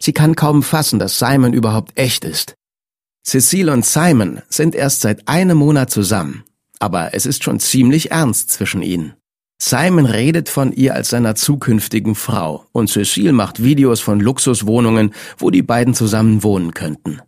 Sie 0.00 0.14
kann 0.14 0.34
kaum 0.34 0.62
fassen, 0.62 0.98
dass 0.98 1.18
Simon 1.18 1.52
überhaupt 1.52 1.92
echt 1.98 2.24
ist. 2.24 2.54
Cecile 3.22 3.70
und 3.70 3.84
Simon 3.84 4.40
sind 4.48 4.74
erst 4.74 5.02
seit 5.02 5.28
einem 5.28 5.58
Monat 5.58 5.90
zusammen 5.90 6.44
aber 6.82 7.14
es 7.14 7.26
ist 7.26 7.44
schon 7.44 7.60
ziemlich 7.60 8.10
ernst 8.10 8.50
zwischen 8.50 8.82
ihnen. 8.82 9.14
Simon 9.60 10.04
redet 10.04 10.48
von 10.48 10.72
ihr 10.72 10.94
als 10.94 11.10
seiner 11.10 11.36
zukünftigen 11.36 12.16
Frau 12.16 12.66
und 12.72 12.90
Cecile 12.90 13.32
macht 13.32 13.62
Videos 13.62 14.00
von 14.00 14.18
Luxuswohnungen, 14.18 15.14
wo 15.38 15.50
die 15.50 15.62
beiden 15.62 15.94
zusammen 15.94 16.42
wohnen 16.42 16.74
könnten. 16.74 17.20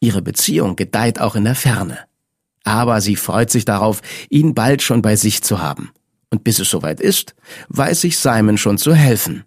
Ihre 0.00 0.20
Beziehung 0.20 0.74
gedeiht 0.74 1.20
auch 1.20 1.36
in 1.36 1.44
der 1.44 1.54
Ferne. 1.54 1.98
Aber 2.64 3.00
sie 3.00 3.14
freut 3.14 3.50
sich 3.50 3.64
darauf, 3.64 4.02
ihn 4.30 4.54
bald 4.54 4.82
schon 4.82 5.00
bei 5.00 5.14
sich 5.14 5.44
zu 5.44 5.60
haben. 5.60 5.92
Und 6.30 6.42
bis 6.42 6.58
es 6.58 6.68
soweit 6.68 7.00
ist, 7.00 7.36
weiß 7.68 8.00
sich 8.00 8.18
Simon 8.18 8.58
schon 8.58 8.78
zu 8.78 8.96
helfen. 8.96 9.44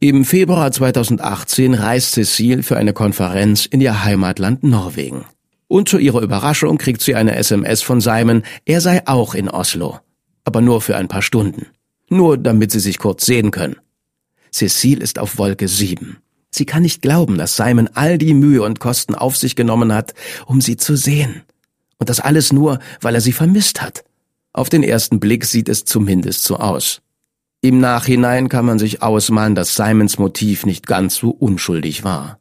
Im 0.00 0.24
Februar 0.24 0.72
2018 0.72 1.74
reist 1.74 2.12
Cecile 2.12 2.62
für 2.62 2.78
eine 2.78 2.94
Konferenz 2.94 3.66
in 3.66 3.82
ihr 3.82 4.04
Heimatland 4.04 4.62
Norwegen. 4.62 5.26
Und 5.68 5.88
zu 5.88 5.98
ihrer 5.98 6.22
Überraschung 6.22 6.78
kriegt 6.78 7.02
sie 7.02 7.14
eine 7.14 7.36
SMS 7.36 7.82
von 7.82 8.00
Simon, 8.00 8.42
er 8.64 8.80
sei 8.80 9.06
auch 9.06 9.34
in 9.34 9.48
Oslo. 9.48 10.00
Aber 10.44 10.60
nur 10.62 10.80
für 10.80 10.96
ein 10.96 11.08
paar 11.08 11.22
Stunden. 11.22 11.66
Nur 12.08 12.38
damit 12.38 12.72
sie 12.72 12.80
sich 12.80 12.98
kurz 12.98 13.26
sehen 13.26 13.50
können. 13.50 13.76
Cecile 14.50 15.02
ist 15.02 15.18
auf 15.18 15.36
Wolke 15.36 15.68
7. 15.68 16.16
Sie 16.50 16.64
kann 16.64 16.82
nicht 16.82 17.02
glauben, 17.02 17.36
dass 17.36 17.56
Simon 17.56 17.90
all 17.92 18.16
die 18.16 18.32
Mühe 18.32 18.62
und 18.62 18.80
Kosten 18.80 19.14
auf 19.14 19.36
sich 19.36 19.56
genommen 19.56 19.92
hat, 19.92 20.14
um 20.46 20.62
sie 20.62 20.78
zu 20.78 20.96
sehen. 20.96 21.42
Und 21.98 22.08
das 22.08 22.20
alles 22.20 22.52
nur, 22.52 22.78
weil 23.02 23.14
er 23.14 23.20
sie 23.20 23.32
vermisst 23.32 23.82
hat. 23.82 24.04
Auf 24.54 24.70
den 24.70 24.82
ersten 24.82 25.20
Blick 25.20 25.44
sieht 25.44 25.68
es 25.68 25.84
zumindest 25.84 26.44
so 26.44 26.56
aus. 26.56 27.02
Im 27.60 27.80
Nachhinein 27.80 28.48
kann 28.48 28.64
man 28.64 28.78
sich 28.78 29.02
ausmalen, 29.02 29.54
dass 29.54 29.74
Simons 29.74 30.18
Motiv 30.18 30.64
nicht 30.64 30.86
ganz 30.86 31.16
so 31.16 31.30
unschuldig 31.30 32.04
war. 32.04 32.38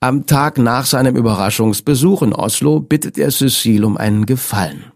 Am 0.00 0.26
Tag 0.26 0.58
nach 0.58 0.86
seinem 0.86 1.16
Überraschungsbesuch 1.16 2.22
in 2.22 2.32
Oslo 2.32 2.78
bittet 2.78 3.18
er 3.18 3.32
Cecile 3.32 3.84
um 3.84 3.96
einen 3.96 4.26
Gefallen. 4.26 4.92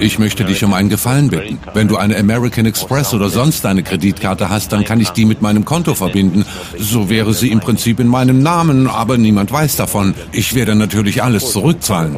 Ich 0.00 0.18
möchte 0.18 0.46
dich 0.46 0.64
um 0.64 0.72
einen 0.72 0.88
Gefallen 0.88 1.28
bitten. 1.28 1.58
Wenn 1.74 1.88
du 1.88 1.98
eine 1.98 2.16
American 2.16 2.64
Express 2.64 3.12
oder 3.12 3.28
sonst 3.28 3.66
eine 3.66 3.82
Kreditkarte 3.82 4.48
hast, 4.48 4.72
dann 4.72 4.84
kann 4.84 4.98
ich 4.98 5.10
die 5.10 5.26
mit 5.26 5.42
meinem 5.42 5.66
Konto 5.66 5.94
verbinden. 5.94 6.46
So 6.78 7.10
wäre 7.10 7.34
sie 7.34 7.50
im 7.50 7.60
Prinzip 7.60 8.00
in 8.00 8.08
meinem 8.08 8.42
Namen, 8.42 8.86
aber 8.86 9.18
niemand 9.18 9.52
weiß 9.52 9.76
davon. 9.76 10.14
Ich 10.32 10.54
werde 10.54 10.74
natürlich 10.74 11.22
alles 11.22 11.52
zurückzahlen. 11.52 12.16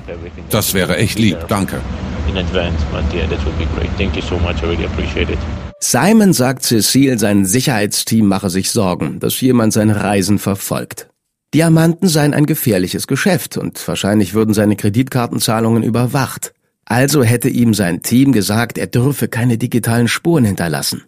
Das 0.50 0.74
wäre 0.74 0.96
echt 0.96 1.18
lieb. 1.18 1.38
Danke. 1.48 1.80
In 2.28 2.36
advance, 2.36 2.78
but 2.92 3.02
yeah, 3.12 3.26
that 3.26 3.44
would 3.44 3.58
be 3.58 3.66
great. 3.74 3.90
Thank 3.98 4.14
you 4.14 4.22
so 4.22 4.38
much. 4.38 4.62
I 4.62 4.66
really 4.66 4.84
appreciate 4.84 5.32
it. 5.32 5.38
Simon 5.82 6.34
sagt 6.34 6.62
Cecile, 6.62 7.18
sein 7.18 7.46
Sicherheitsteam 7.46 8.26
mache 8.26 8.50
sich 8.50 8.70
Sorgen, 8.70 9.18
dass 9.18 9.40
jemand 9.40 9.72
seine 9.72 9.96
Reisen 9.96 10.38
verfolgt. 10.38 11.08
Diamanten 11.54 12.06
seien 12.06 12.34
ein 12.34 12.46
gefährliches 12.46 13.06
Geschäft 13.06 13.56
und 13.56 13.88
wahrscheinlich 13.88 14.34
würden 14.34 14.54
seine 14.54 14.76
Kreditkartenzahlungen 14.76 15.82
überwacht. 15.82 16.52
Also 16.84 17.24
hätte 17.24 17.48
ihm 17.48 17.72
sein 17.72 18.02
Team 18.02 18.32
gesagt, 18.32 18.76
er 18.78 18.86
dürfe 18.86 19.26
keine 19.26 19.58
digitalen 19.58 20.06
Spuren 20.06 20.44
hinterlassen. 20.44 21.04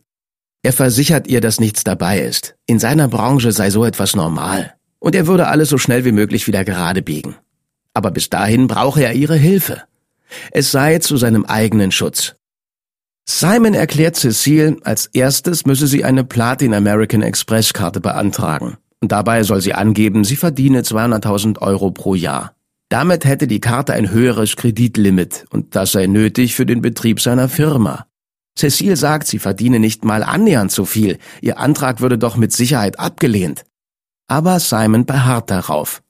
Er 0.62 0.73
versichert 0.73 1.26
ihr, 1.26 1.41
dass 1.41 1.61
nichts 1.61 1.85
dabei 1.85 2.21
ist. 2.21 2.57
In 2.67 2.79
seiner 2.79 3.09
Branche 3.09 3.52
sei 3.52 3.71
so 3.71 3.85
etwas 3.85 4.17
normal. 4.17 4.75
Und 5.00 5.14
er 5.14 5.26
würde 5.26 5.49
alles 5.49 5.69
so 5.69 5.79
schnell 5.79 6.05
wie 6.05 6.12
möglich 6.12 6.47
wieder 6.47 6.64
gerade 6.64 7.02
biegen. 7.02 7.35
Aber 7.95 8.11
bis 8.11 8.31
dahin 8.31 8.69
brauche 8.69 9.02
er 9.02 9.12
ihre 9.12 9.37
Hilfe. 9.37 9.83
Es 10.50 10.71
sei 10.71 10.99
zu 10.99 11.17
seinem 11.17 11.45
eigenen 11.45 11.93
Schutz. 11.93 12.37
Simon 13.25 13.75
erklärt 13.75 14.17
Cecile, 14.17 14.76
als 14.83 15.07
erstes 15.07 15.64
müsse 15.64 15.87
sie 15.87 16.05
eine 16.05 16.25
Platin 16.25 16.75
American 16.75 17.23
Express 17.23 17.73
Karte 17.73 18.00
beantragen. 18.00 18.76
Und 19.00 19.12
dabei 19.12 19.43
soll 19.43 19.61
sie 19.61 19.75
angeben, 19.75 20.25
sie 20.25 20.37
verdiene 20.37 20.83
200.000 20.83 21.59
Euro 21.61 21.91
pro 21.91 22.14
Jahr. 22.14 22.55
Damit 22.88 23.25
hätte 23.25 23.47
die 23.47 23.61
Karte 23.61 23.95
ein 23.95 24.11
höheres 24.11 24.57
Kreditlimit 24.57 25.47
und 25.50 25.75
das 25.75 25.93
sei 25.93 26.07
nötig 26.07 26.55
für 26.55 26.67
den 26.67 26.83
Betrieb 26.83 27.21
seiner 27.21 27.49
Firma. 27.49 28.07
Cecile 28.57 28.97
sagt, 28.97 29.26
sie 29.26 29.38
verdiene 29.38 29.79
nicht 29.79 30.05
mal 30.05 30.23
annähernd 30.23 30.71
so 30.71 30.85
viel. 30.85 31.19
Ihr 31.41 31.59
Antrag 31.59 32.00
würde 32.00 32.19
doch 32.19 32.37
mit 32.37 32.52
Sicherheit 32.52 32.99
abgelehnt. 32.99 33.64
Aber 34.26 34.61
Simon 34.61 35.07
beharrt 35.07 35.50
darauf. 35.50 36.02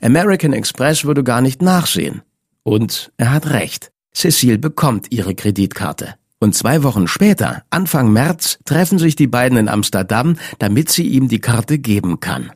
American 0.00 0.52
Express 0.52 1.04
würde 1.04 1.22
gar 1.22 1.42
nicht 1.42 1.60
nachsehen. 1.60 2.22
Und 2.62 3.12
er 3.18 3.32
hat 3.32 3.50
recht. 3.50 3.92
Cecile 4.14 4.58
bekommt 4.58 5.08
ihre 5.10 5.34
Kreditkarte. 5.34 6.14
Und 6.42 6.56
zwei 6.56 6.82
Wochen 6.82 7.06
später, 7.06 7.62
Anfang 7.70 8.12
März, 8.12 8.58
treffen 8.64 8.98
sich 8.98 9.14
die 9.14 9.28
beiden 9.28 9.56
in 9.56 9.68
Amsterdam, 9.68 10.38
damit 10.58 10.90
sie 10.90 11.04
ihm 11.04 11.28
die 11.28 11.38
Karte 11.38 11.78
geben 11.78 12.18
kann. 12.18 12.50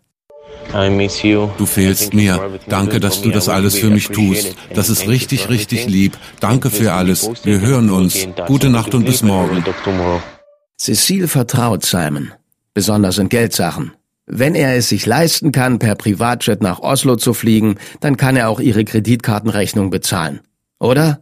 Du 1.57 1.67
fehlst 1.67 2.13
mir. 2.13 2.59
Danke, 2.67 2.99
dass 2.99 3.23
du 3.23 3.31
das 3.31 3.49
alles 3.49 3.79
für 3.79 3.89
mich 3.89 4.09
tust. 4.09 4.57
Das 4.75 4.89
ist 4.89 5.07
richtig, 5.07 5.49
richtig 5.51 5.87
lieb. 5.87 6.19
Danke 6.41 6.71
für 6.71 6.95
alles. 6.95 7.31
Wir 7.45 7.61
hören 7.61 7.91
uns. 7.91 8.27
Gute 8.49 8.71
Nacht 8.71 8.93
und 8.93 9.05
bis 9.05 9.23
morgen. 9.23 9.63
Cecile 10.77 11.29
vertraut 11.29 11.87
Simon, 11.87 12.33
besonders 12.75 13.19
in 13.19 13.29
Geldsachen. 13.29 13.93
Wenn 14.27 14.57
er 14.57 14.75
es 14.75 14.89
sich 14.89 15.07
leisten 15.07 15.53
kann, 15.53 15.79
per 15.79 15.95
Privatjet 15.95 16.61
nach 16.61 16.81
Oslo 16.81 17.15
zu 17.15 17.35
fliegen, 17.35 17.77
dann 18.01 18.17
kann 18.17 18.35
er 18.35 18.49
auch 18.49 18.59
ihre 18.59 18.85
Kreditkartenrechnung 18.85 19.91
bezahlen. 19.91 20.41
Oder? 20.81 21.21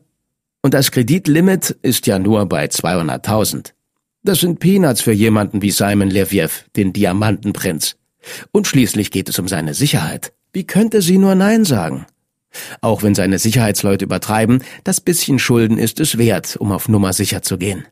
Und 0.64 0.72
das 0.72 0.92
Kreditlimit 0.92 1.76
ist 1.82 2.06
ja 2.06 2.18
nur 2.18 2.46
bei 2.46 2.64
200.000. 2.64 3.74
Das 4.22 4.40
sind 4.40 4.60
Peanuts 4.60 5.02
für 5.02 5.12
jemanden 5.12 5.60
wie 5.60 5.70
Simon 5.70 6.08
Leviev, 6.08 6.64
den 6.74 6.94
Diamantenprinz. 6.94 7.96
Und 8.50 8.66
schließlich 8.66 9.10
geht 9.10 9.28
es 9.28 9.38
um 9.38 9.46
seine 9.46 9.74
Sicherheit. 9.74 10.32
Wie 10.54 10.66
könnte 10.66 11.02
sie 11.02 11.18
nur 11.18 11.34
Nein 11.34 11.66
sagen? 11.66 12.06
Auch 12.80 13.02
wenn 13.02 13.14
seine 13.14 13.38
Sicherheitsleute 13.38 14.06
übertreiben, 14.06 14.64
das 14.84 15.02
bisschen 15.02 15.38
Schulden 15.38 15.76
ist 15.76 16.00
es 16.00 16.16
wert, 16.16 16.56
um 16.56 16.72
auf 16.72 16.88
Nummer 16.88 17.12
sicher 17.12 17.42
zu 17.42 17.58
gehen. 17.58 17.84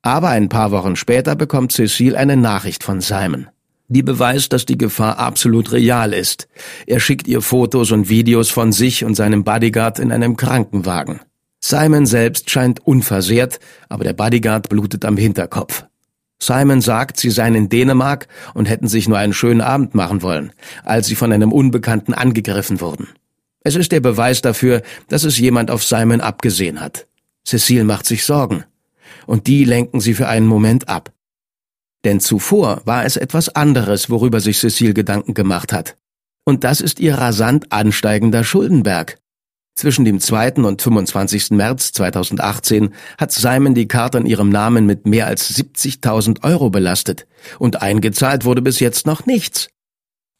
Aber 0.00 0.30
ein 0.30 0.48
paar 0.48 0.70
Wochen 0.70 0.96
später 0.96 1.36
bekommt 1.36 1.72
Cecile 1.72 2.16
eine 2.16 2.38
Nachricht 2.38 2.84
von 2.84 3.02
Simon. 3.02 3.48
Die 3.88 4.02
beweist, 4.02 4.54
dass 4.54 4.64
die 4.64 4.78
Gefahr 4.78 5.18
absolut 5.18 5.72
real 5.72 6.14
ist. 6.14 6.48
Er 6.86 7.00
schickt 7.00 7.28
ihr 7.28 7.42
Fotos 7.42 7.92
und 7.92 8.08
Videos 8.08 8.48
von 8.48 8.72
sich 8.72 9.04
und 9.04 9.14
seinem 9.14 9.44
Bodyguard 9.44 9.98
in 9.98 10.10
einem 10.10 10.38
Krankenwagen. 10.38 11.20
Simon 11.68 12.06
selbst 12.06 12.48
scheint 12.48 12.86
unversehrt, 12.86 13.58
aber 13.88 14.04
der 14.04 14.12
Bodyguard 14.12 14.68
blutet 14.68 15.04
am 15.04 15.16
Hinterkopf. 15.16 15.84
Simon 16.40 16.80
sagt, 16.80 17.18
sie 17.18 17.30
seien 17.30 17.56
in 17.56 17.68
Dänemark 17.68 18.28
und 18.54 18.68
hätten 18.68 18.86
sich 18.86 19.08
nur 19.08 19.18
einen 19.18 19.32
schönen 19.32 19.60
Abend 19.60 19.92
machen 19.92 20.22
wollen, 20.22 20.52
als 20.84 21.08
sie 21.08 21.16
von 21.16 21.32
einem 21.32 21.50
Unbekannten 21.50 22.14
angegriffen 22.14 22.80
wurden. 22.80 23.08
Es 23.64 23.74
ist 23.74 23.90
der 23.90 23.98
Beweis 23.98 24.42
dafür, 24.42 24.80
dass 25.08 25.24
es 25.24 25.40
jemand 25.40 25.72
auf 25.72 25.82
Simon 25.82 26.20
abgesehen 26.20 26.80
hat. 26.80 27.08
Cecile 27.44 27.82
macht 27.82 28.06
sich 28.06 28.24
Sorgen. 28.24 28.62
Und 29.26 29.48
die 29.48 29.64
lenken 29.64 29.98
sie 29.98 30.14
für 30.14 30.28
einen 30.28 30.46
Moment 30.46 30.88
ab. 30.88 31.12
Denn 32.04 32.20
zuvor 32.20 32.82
war 32.84 33.04
es 33.04 33.16
etwas 33.16 33.48
anderes, 33.48 34.08
worüber 34.08 34.38
sich 34.38 34.58
Cecile 34.58 34.94
Gedanken 34.94 35.34
gemacht 35.34 35.72
hat. 35.72 35.96
Und 36.44 36.62
das 36.62 36.80
ist 36.80 37.00
ihr 37.00 37.16
rasant 37.16 37.72
ansteigender 37.72 38.44
Schuldenberg. 38.44 39.18
Zwischen 39.76 40.06
dem 40.06 40.20
2. 40.20 40.54
und 40.54 40.80
25. 40.80 41.50
März 41.50 41.92
2018 41.92 42.94
hat 43.18 43.30
Simon 43.30 43.74
die 43.74 43.86
Karte 43.86 44.16
in 44.16 44.24
ihrem 44.24 44.48
Namen 44.48 44.86
mit 44.86 45.06
mehr 45.06 45.26
als 45.26 45.54
70.000 45.54 46.42
Euro 46.44 46.70
belastet 46.70 47.26
und 47.58 47.82
eingezahlt 47.82 48.46
wurde 48.46 48.62
bis 48.62 48.80
jetzt 48.80 49.06
noch 49.06 49.26
nichts. 49.26 49.68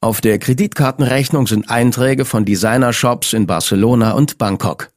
Auf 0.00 0.22
der 0.22 0.38
Kreditkartenrechnung 0.38 1.46
sind 1.46 1.68
Einträge 1.68 2.24
von 2.24 2.46
Designershops 2.46 3.34
in 3.34 3.46
Barcelona 3.46 4.12
und 4.12 4.38
Bangkok, 4.38 4.90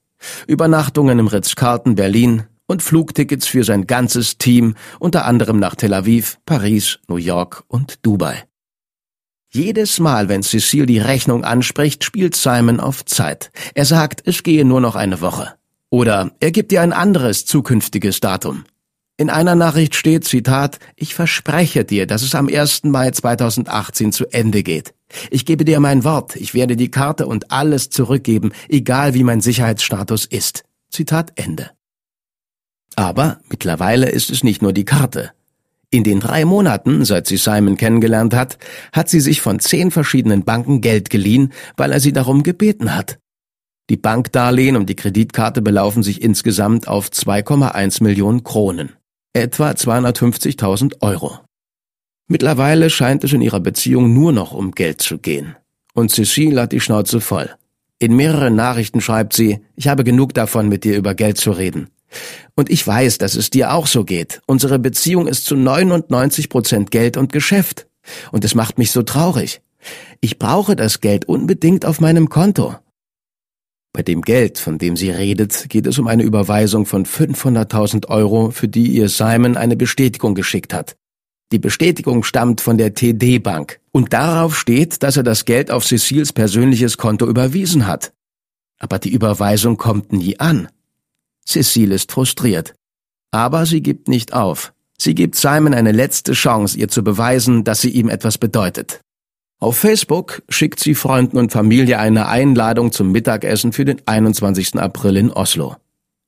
Übernachtungen 0.47 1.19
im 1.19 1.27
Ritz-Carlton 1.27 1.95
Berlin 1.95 2.43
und 2.65 2.81
Flugtickets 2.81 3.45
für 3.45 3.65
sein 3.65 3.87
ganzes 3.87 4.37
Team, 4.37 4.75
unter 4.99 5.25
anderem 5.25 5.59
nach 5.59 5.75
Tel 5.75 5.93
Aviv, 5.93 6.39
Paris, 6.45 6.99
New 7.09 7.17
York 7.17 7.63
und 7.67 8.05
Dubai. 8.05 8.48
Jedes 9.51 9.99
Mal, 9.99 10.29
wenn 10.29 10.43
Cecile 10.43 10.85
die 10.85 10.99
Rechnung 10.99 11.43
anspricht, 11.43 12.03
spielt 12.03 12.35
Simon 12.35 12.79
auf 12.79 13.03
Zeit. 13.05 13.51
Er 13.73 13.85
sagt, 13.85 14.21
es 14.25 14.43
gehe 14.43 14.63
nur 14.63 14.79
noch 14.79 14.95
eine 14.95 15.21
Woche. 15.21 15.55
Oder 15.89 16.31
er 16.39 16.51
gibt 16.51 16.71
ihr 16.71 16.81
ein 16.81 16.93
anderes 16.93 17.45
zukünftiges 17.45 18.19
Datum. 18.19 18.65
In 19.17 19.31
einer 19.31 19.55
Nachricht 19.55 19.95
steht, 19.95 20.23
Zitat, 20.23 20.77
ich 20.95 21.15
verspreche 21.15 21.83
dir, 21.83 22.05
dass 22.05 22.21
es 22.21 22.35
am 22.35 22.47
1. 22.47 22.83
Mai 22.83 23.09
2018 23.09 24.13
zu 24.13 24.27
Ende 24.27 24.61
geht. 24.61 24.93
Ich 25.31 25.45
gebe 25.45 25.65
dir 25.65 25.79
mein 25.79 26.03
Wort, 26.03 26.35
ich 26.35 26.53
werde 26.53 26.77
die 26.77 26.91
Karte 26.91 27.25
und 27.25 27.51
alles 27.51 27.89
zurückgeben, 27.89 28.51
egal 28.69 29.15
wie 29.15 29.23
mein 29.23 29.41
Sicherheitsstatus 29.41 30.25
ist. 30.25 30.63
Zitat 30.91 31.31
Ende. 31.35 31.71
Aber 32.95 33.39
mittlerweile 33.49 34.09
ist 34.09 34.29
es 34.29 34.43
nicht 34.43 34.61
nur 34.61 34.73
die 34.73 34.85
Karte. 34.85 35.31
In 35.91 36.03
den 36.03 36.19
drei 36.19 36.45
Monaten, 36.45 37.03
seit 37.03 37.25
sie 37.25 37.37
Simon 37.37 37.75
kennengelernt 37.75 38.35
hat, 38.35 38.59
hat 38.93 39.09
sie 39.09 39.19
sich 39.19 39.41
von 39.41 39.59
zehn 39.59 39.89
verschiedenen 39.89 40.43
Banken 40.43 40.81
Geld 40.81 41.09
geliehen, 41.09 41.51
weil 41.77 41.91
er 41.91 41.99
sie 41.99 42.13
darum 42.13 42.43
gebeten 42.43 42.95
hat. 42.95 43.17
Die 43.89 43.97
Bankdarlehen 43.97 44.75
und 44.75 44.87
die 44.87 44.95
Kreditkarte 44.95 45.63
belaufen 45.63 46.03
sich 46.03 46.21
insgesamt 46.21 46.87
auf 46.87 47.09
2,1 47.09 48.03
Millionen 48.03 48.43
Kronen, 48.43 48.91
etwa 49.33 49.71
250.000 49.71 51.01
Euro. 51.01 51.39
Mittlerweile 52.27 52.91
scheint 52.91 53.23
es 53.23 53.33
in 53.33 53.41
ihrer 53.41 53.59
Beziehung 53.59 54.13
nur 54.13 54.31
noch 54.31 54.53
um 54.53 54.71
Geld 54.71 55.01
zu 55.01 55.17
gehen. 55.17 55.55
Und 55.95 56.11
Cecile 56.11 56.61
hat 56.61 56.71
die 56.71 56.79
Schnauze 56.79 57.19
voll. 57.19 57.49
In 57.97 58.15
mehreren 58.15 58.55
Nachrichten 58.55 59.01
schreibt 59.01 59.33
sie, 59.33 59.59
ich 59.75 59.87
habe 59.87 60.03
genug 60.03 60.35
davon, 60.35 60.69
mit 60.69 60.83
dir 60.83 60.95
über 60.95 61.15
Geld 61.15 61.37
zu 61.37 61.51
reden. 61.51 61.89
Und 62.55 62.69
ich 62.69 62.85
weiß, 62.85 63.17
dass 63.17 63.35
es 63.35 63.49
dir 63.49 63.73
auch 63.73 63.87
so 63.87 64.03
geht. 64.03 64.41
Unsere 64.45 64.79
Beziehung 64.79 65.27
ist 65.27 65.45
zu 65.45 65.55
99 65.55 66.49
Prozent 66.49 66.91
Geld 66.91 67.17
und 67.17 67.31
Geschäft. 67.31 67.87
Und 68.31 68.43
es 68.43 68.55
macht 68.55 68.77
mich 68.77 68.91
so 68.91 69.03
traurig. 69.03 69.61
Ich 70.21 70.39
brauche 70.39 70.75
das 70.75 71.01
Geld 71.01 71.25
unbedingt 71.25 71.85
auf 71.85 72.01
meinem 72.01 72.29
Konto. 72.29 72.75
Bei 73.93 74.03
dem 74.03 74.21
Geld, 74.21 74.59
von 74.59 74.77
dem 74.77 74.95
sie 74.95 75.09
redet, 75.09 75.69
geht 75.69 75.87
es 75.87 75.97
um 75.97 76.07
eine 76.07 76.23
Überweisung 76.23 76.85
von 76.85 77.05
500.000 77.05 78.07
Euro, 78.07 78.51
für 78.51 78.67
die 78.67 78.87
ihr 78.87 79.09
Simon 79.09 79.57
eine 79.57 79.75
Bestätigung 79.75 80.35
geschickt 80.35 80.73
hat. 80.73 80.95
Die 81.51 81.59
Bestätigung 81.59 82.23
stammt 82.23 82.61
von 82.61 82.77
der 82.77 82.93
TD 82.93 83.39
Bank 83.39 83.79
und 83.91 84.13
darauf 84.13 84.57
steht, 84.57 85.01
dass 85.01 85.17
er 85.17 85.23
das 85.23 85.45
Geld 85.45 85.71
auf 85.71 85.83
Cecils 85.83 86.31
persönliches 86.31 86.97
Konto 86.97 87.25
überwiesen 87.25 87.87
hat. 87.87 88.13
Aber 88.77 88.99
die 88.99 89.11
Überweisung 89.11 89.77
kommt 89.77 90.13
nie 90.13 90.39
an. 90.39 90.67
Cecile 91.49 91.95
ist 91.95 92.11
frustriert. 92.11 92.75
Aber 93.31 93.65
sie 93.65 93.81
gibt 93.81 94.07
nicht 94.07 94.33
auf. 94.33 94.73
Sie 94.97 95.15
gibt 95.15 95.35
Simon 95.35 95.73
eine 95.73 95.91
letzte 95.91 96.33
Chance, 96.33 96.77
ihr 96.77 96.89
zu 96.89 97.03
beweisen, 97.03 97.63
dass 97.63 97.81
sie 97.81 97.89
ihm 97.89 98.09
etwas 98.09 98.37
bedeutet. 98.37 99.01
Auf 99.59 99.77
Facebook 99.77 100.41
schickt 100.47 100.79
sie 100.79 100.95
Freunden 100.95 101.37
und 101.37 101.51
Familie 101.51 101.99
eine 101.99 102.27
Einladung 102.27 102.91
zum 102.91 103.11
Mittagessen 103.11 103.73
für 103.73 103.85
den 103.85 104.01
21. 104.05 104.75
April 104.75 105.17
in 105.17 105.31
Oslo. 105.31 105.75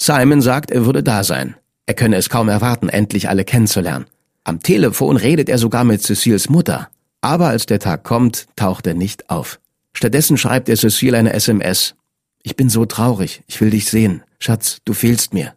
Simon 0.02 0.42
sagt, 0.42 0.72
er 0.72 0.86
würde 0.86 1.04
da 1.04 1.24
sein. 1.24 1.56
Er 1.86 1.94
könne 1.94 2.16
es 2.16 2.30
kaum 2.30 2.50
erwarten, 2.50 2.90
endlich 2.90 3.30
alle 3.30 3.46
kennenzulernen. 3.46 4.06
Am 4.44 4.62
Telefon 4.62 5.18
redet 5.18 5.50
er 5.50 5.58
sogar 5.58 5.84
mit 5.84 6.02
Cecils 6.02 6.50
Mutter. 6.50 6.90
Aber 7.22 7.48
als 7.48 7.68
der 7.68 7.80
Tag 7.80 8.04
kommt, 8.04 8.48
taucht 8.56 8.88
er 8.88 8.96
nicht 8.96 9.30
auf. 9.30 9.60
Stattdessen 9.94 10.38
schreibt 10.38 10.70
er 10.70 10.78
Cecile 10.78 11.18
eine 11.18 11.34
SMS. 11.34 11.96
Ich 12.44 12.56
bin 12.56 12.70
so 12.70 12.86
traurig, 12.86 13.44
ich 13.48 13.62
will 13.62 13.70
dich 13.70 13.86
sehen. 13.86 14.24
Schatz, 14.40 14.80
du 14.86 14.94
fehlst 14.94 15.34
mir. 15.34 15.56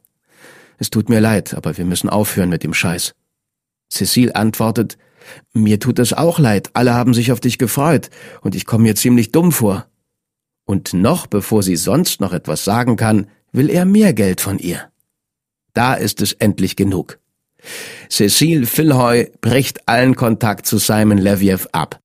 Es 0.79 0.91
tut 0.91 1.09
mir 1.09 1.21
leid, 1.21 1.55
aber 1.55 1.77
wir 1.79 1.85
müssen 1.85 2.09
aufhören 2.09 2.51
mit 2.51 2.63
dem 2.63 2.75
Scheiß. 2.75 3.15
Cecile 3.91 4.35
antwortet, 4.35 4.99
mir 5.53 5.81
tut 5.81 5.99
es 5.99 6.13
auch 6.13 6.39
leid, 6.39 6.71
alle 6.75 6.95
haben 6.95 7.15
sich 7.15 7.33
auf 7.33 7.41
dich 7.41 7.59
gefreut, 7.59 8.11
und 8.43 8.55
ich 8.55 8.67
komme 8.67 8.85
mir 8.85 8.95
ziemlich 8.95 9.33
dumm 9.33 9.53
vor. 9.53 9.87
Und 10.67 10.93
noch 10.93 11.27
bevor 11.27 11.63
sie 11.63 11.77
sonst 11.77 12.21
noch 12.21 12.33
etwas 12.33 12.65
sagen 12.65 12.97
kann, 12.97 13.29
will 13.53 13.71
er 13.71 13.85
mehr 13.85 14.13
Geld 14.13 14.41
von 14.41 14.59
ihr. 14.59 14.91
Da 15.73 15.95
ist 15.95 16.21
es 16.21 16.33
endlich 16.33 16.77
genug. 16.77 17.19
Cecile 18.11 18.67
Philhoy 18.67 19.31
bricht 19.41 19.89
allen 19.89 20.17
Kontakt 20.17 20.67
zu 20.67 20.79
Simon 20.79 21.19
Leviev 21.19 21.67
ab. 21.73 22.01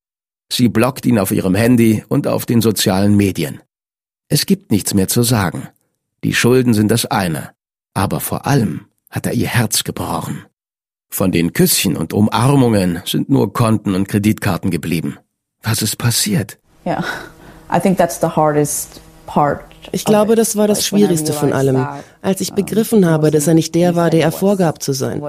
Sie 0.50 0.68
blockt 0.68 1.06
ihn 1.06 1.18
auf 1.18 1.30
ihrem 1.30 1.54
Handy 1.54 2.04
und 2.08 2.26
auf 2.26 2.46
den 2.46 2.60
sozialen 2.60 3.16
Medien. 3.16 3.60
Es 4.32 4.46
gibt 4.46 4.70
nichts 4.70 4.94
mehr 4.94 5.08
zu 5.08 5.24
sagen. 5.24 5.68
Die 6.22 6.34
Schulden 6.34 6.72
sind 6.72 6.88
das 6.92 7.04
eine, 7.04 7.50
aber 7.94 8.20
vor 8.20 8.46
allem 8.46 8.86
hat 9.10 9.26
er 9.26 9.32
ihr 9.32 9.48
Herz 9.48 9.82
gebrochen. 9.82 10.44
Von 11.08 11.32
den 11.32 11.52
Küsschen 11.52 11.96
und 11.96 12.12
Umarmungen 12.12 13.02
sind 13.04 13.28
nur 13.28 13.52
Konten 13.52 13.96
und 13.96 14.06
Kreditkarten 14.06 14.70
geblieben. 14.70 15.18
Was 15.64 15.82
ist 15.82 15.98
passiert? 15.98 16.58
Yeah, 16.86 17.04
I 17.74 17.80
think 17.80 17.98
that's 17.98 18.20
the 18.20 18.28
hardest 18.28 19.00
part 19.26 19.64
Ich 19.90 20.04
glaube, 20.04 20.36
das 20.36 20.56
war 20.56 20.68
das 20.68 20.86
Schwierigste 20.86 21.32
von 21.32 21.52
allem, 21.52 21.84
als 22.22 22.40
ich 22.40 22.52
begriffen 22.52 23.06
habe, 23.06 23.32
dass 23.32 23.48
er 23.48 23.54
nicht 23.54 23.74
der 23.74 23.96
war, 23.96 24.10
der 24.10 24.22
er 24.22 24.32
vorgab 24.32 24.80
zu 24.80 24.92
sein. 24.92 25.20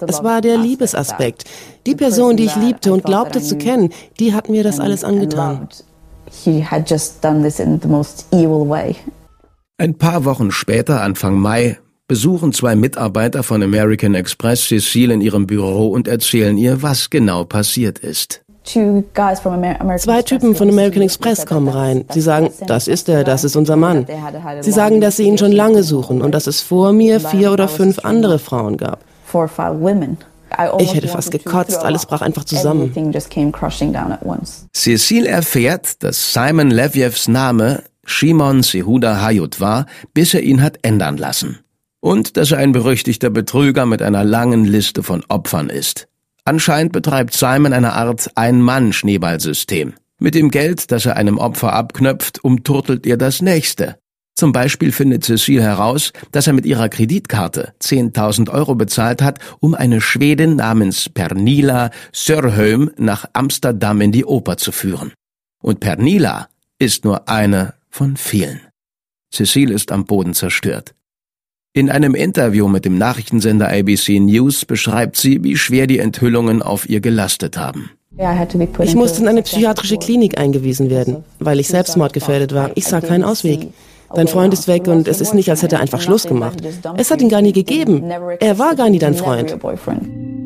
Es 0.00 0.24
war 0.24 0.40
der 0.40 0.58
Liebesaspekt. 0.58 1.44
Die 1.86 1.94
Person, 1.94 2.36
die 2.36 2.46
ich 2.46 2.56
liebte 2.56 2.92
und 2.92 3.04
glaubte 3.04 3.40
zu 3.40 3.56
kennen, 3.56 3.92
die 4.18 4.34
hat 4.34 4.48
mir 4.48 4.64
das 4.64 4.80
alles 4.80 5.04
angetan. 5.04 5.68
Ein 9.78 9.94
paar 9.94 10.24
Wochen 10.24 10.50
später, 10.50 11.00
Anfang 11.02 11.38
Mai, 11.38 11.78
besuchen 12.06 12.52
zwei 12.52 12.76
Mitarbeiter 12.76 13.42
von 13.42 13.62
American 13.62 14.14
Express 14.14 14.68
Cecile 14.68 15.14
in 15.14 15.20
ihrem 15.20 15.46
Büro 15.46 15.88
und 15.88 16.06
erzählen 16.06 16.56
ihr, 16.56 16.82
was 16.82 17.10
genau 17.10 17.44
passiert 17.44 17.98
ist. 17.98 18.42
Zwei 18.64 20.22
Typen 20.22 20.54
von 20.54 20.68
American 20.70 21.02
Express 21.02 21.44
kommen 21.44 21.68
rein. 21.68 22.04
Sie 22.10 22.20
sagen, 22.22 22.50
das 22.66 22.88
ist 22.88 23.08
er, 23.08 23.24
das 23.24 23.44
ist 23.44 23.56
unser 23.56 23.76
Mann. 23.76 24.06
Sie 24.60 24.72
sagen, 24.72 25.00
dass 25.00 25.16
sie 25.16 25.24
ihn 25.24 25.36
schon 25.36 25.52
lange 25.52 25.82
suchen 25.82 26.22
und 26.22 26.32
dass 26.34 26.46
es 26.46 26.62
vor 26.62 26.92
mir 26.92 27.20
vier 27.20 27.52
oder 27.52 27.68
fünf 27.68 27.98
andere 28.04 28.38
Frauen 28.38 28.76
gab. 28.76 29.00
Ich 30.78 30.94
hätte 30.94 31.08
fast 31.08 31.30
gekotzt, 31.30 31.78
alles 31.78 32.06
brach 32.06 32.22
einfach 32.22 32.44
zusammen. 32.44 32.92
Cecile 34.72 35.28
erfährt, 35.28 36.02
dass 36.02 36.32
Simon 36.32 36.70
Levjevs 36.70 37.28
Name 37.28 37.82
Shimon 38.06 38.62
Sehuda 38.62 39.22
Hayut 39.22 39.60
war, 39.60 39.86
bis 40.12 40.34
er 40.34 40.42
ihn 40.42 40.62
hat 40.62 40.78
ändern 40.82 41.16
lassen. 41.16 41.60
Und 42.00 42.36
dass 42.36 42.52
er 42.52 42.58
ein 42.58 42.72
berüchtigter 42.72 43.30
Betrüger 43.30 43.86
mit 43.86 44.02
einer 44.02 44.24
langen 44.24 44.64
Liste 44.64 45.02
von 45.02 45.24
Opfern 45.28 45.70
ist. 45.70 46.06
Anscheinend 46.44 46.92
betreibt 46.92 47.32
Simon 47.32 47.72
eine 47.72 47.94
Art 47.94 48.30
Ein-Mann-Schneeballsystem. 48.34 49.94
Mit 50.18 50.34
dem 50.34 50.50
Geld, 50.50 50.92
das 50.92 51.06
er 51.06 51.16
einem 51.16 51.38
Opfer 51.38 51.72
abknöpft, 51.72 52.44
umturtelt 52.44 53.06
er 53.06 53.16
das 53.16 53.40
nächste. 53.40 53.96
Zum 54.36 54.50
Beispiel 54.52 54.90
findet 54.90 55.24
Cecile 55.24 55.62
heraus, 55.62 56.12
dass 56.32 56.48
er 56.48 56.54
mit 56.54 56.66
ihrer 56.66 56.88
Kreditkarte 56.88 57.72
10.000 57.80 58.50
Euro 58.50 58.74
bezahlt 58.74 59.22
hat, 59.22 59.38
um 59.60 59.74
eine 59.74 60.00
Schwedin 60.00 60.56
namens 60.56 61.08
Pernila 61.08 61.90
Sörholm 62.12 62.90
nach 62.96 63.26
Amsterdam 63.32 64.00
in 64.00 64.10
die 64.10 64.24
Oper 64.24 64.56
zu 64.56 64.72
führen. 64.72 65.12
Und 65.62 65.78
Pernila 65.78 66.48
ist 66.80 67.04
nur 67.04 67.28
eine 67.28 67.74
von 67.90 68.16
vielen. 68.16 68.60
Cecile 69.32 69.72
ist 69.72 69.92
am 69.92 70.04
Boden 70.04 70.34
zerstört. 70.34 70.94
In 71.72 71.90
einem 71.90 72.14
Interview 72.14 72.68
mit 72.68 72.84
dem 72.84 72.98
Nachrichtensender 72.98 73.68
ABC 73.68 74.18
News 74.20 74.64
beschreibt 74.64 75.16
sie, 75.16 75.42
wie 75.42 75.56
schwer 75.56 75.86
die 75.86 75.98
Enthüllungen 75.98 76.62
auf 76.62 76.88
ihr 76.88 77.00
gelastet 77.00 77.56
haben. 77.56 77.90
Ich 78.80 78.94
musste 78.94 79.22
in 79.22 79.28
eine 79.28 79.42
psychiatrische 79.42 79.96
Klinik 79.96 80.38
eingewiesen 80.38 80.88
werden, 80.88 81.24
weil 81.40 81.58
ich 81.58 81.66
selbstmordgefährdet 81.66 82.54
war. 82.54 82.70
Ich 82.76 82.84
sah 82.84 83.00
keinen 83.00 83.24
Ausweg. 83.24 83.68
Dein 84.14 84.28
Freund 84.28 84.52
ist 84.54 84.68
weg 84.68 84.86
und 84.86 85.08
es 85.08 85.20
ist 85.20 85.34
nicht, 85.34 85.50
als 85.50 85.62
hätte 85.62 85.76
er 85.76 85.80
einfach 85.80 86.00
Schluss 86.00 86.26
gemacht. 86.26 86.58
Es 86.96 87.10
hat 87.10 87.20
ihn 87.20 87.28
gar 87.28 87.42
nie 87.42 87.52
gegeben. 87.52 88.10
Er 88.40 88.58
war 88.58 88.74
gar 88.74 88.90
nie 88.90 88.98
dein 88.98 89.14
Freund. 89.14 89.56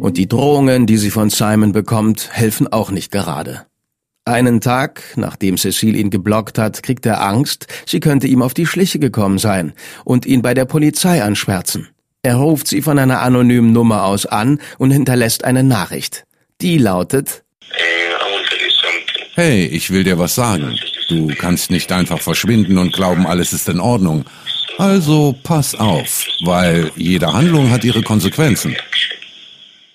Und 0.00 0.16
die 0.16 0.28
Drohungen, 0.28 0.86
die 0.86 0.96
sie 0.96 1.10
von 1.10 1.30
Simon 1.30 1.72
bekommt, 1.72 2.30
helfen 2.32 2.68
auch 2.72 2.90
nicht 2.90 3.10
gerade. 3.10 3.66
Einen 4.24 4.60
Tag, 4.60 5.02
nachdem 5.16 5.56
Cecile 5.56 5.96
ihn 5.98 6.10
geblockt 6.10 6.58
hat, 6.58 6.82
kriegt 6.82 7.06
er 7.06 7.22
Angst, 7.22 7.66
sie 7.86 7.98
könnte 7.98 8.26
ihm 8.26 8.42
auf 8.42 8.52
die 8.52 8.66
Schliche 8.66 8.98
gekommen 8.98 9.38
sein 9.38 9.72
und 10.04 10.26
ihn 10.26 10.42
bei 10.42 10.52
der 10.52 10.66
Polizei 10.66 11.22
anschwärzen. 11.22 11.88
Er 12.22 12.36
ruft 12.36 12.68
sie 12.68 12.82
von 12.82 12.98
einer 12.98 13.22
anonymen 13.22 13.72
Nummer 13.72 14.04
aus 14.04 14.26
an 14.26 14.60
und 14.76 14.90
hinterlässt 14.90 15.44
eine 15.44 15.62
Nachricht. 15.64 16.24
Die 16.60 16.78
lautet 16.78 17.42
Hey, 19.34 19.66
ich 19.66 19.90
will 19.92 20.02
dir 20.02 20.18
was 20.18 20.34
sagen. 20.34 20.76
Du 21.08 21.28
kannst 21.28 21.70
nicht 21.70 21.90
einfach 21.90 22.20
verschwinden 22.20 22.76
und 22.78 22.92
glauben, 22.92 23.26
alles 23.26 23.52
ist 23.52 23.68
in 23.68 23.80
Ordnung. 23.80 24.24
Also 24.76 25.34
pass 25.42 25.74
auf, 25.74 26.26
weil 26.44 26.92
jede 26.96 27.32
Handlung 27.32 27.70
hat 27.70 27.82
ihre 27.82 28.02
Konsequenzen. 28.02 28.76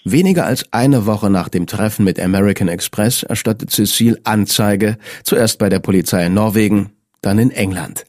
Weniger 0.04 0.46
als 0.46 0.66
eine 0.74 1.06
Woche 1.06 1.30
nach 1.30 1.48
dem 1.48 1.68
Treffen 1.68 2.04
mit 2.04 2.20
American 2.20 2.68
Express 2.68 3.24
erstattet 3.24 3.72
Cecile 3.72 4.20
Anzeige, 4.26 4.98
zuerst 5.24 5.60
bei 5.60 5.70
der 5.70 5.80
Polizei 5.80 6.26
in 6.26 6.34
Norwegen, 6.34 6.92
dann 7.22 7.40
in 7.40 7.52
England. 7.52 8.04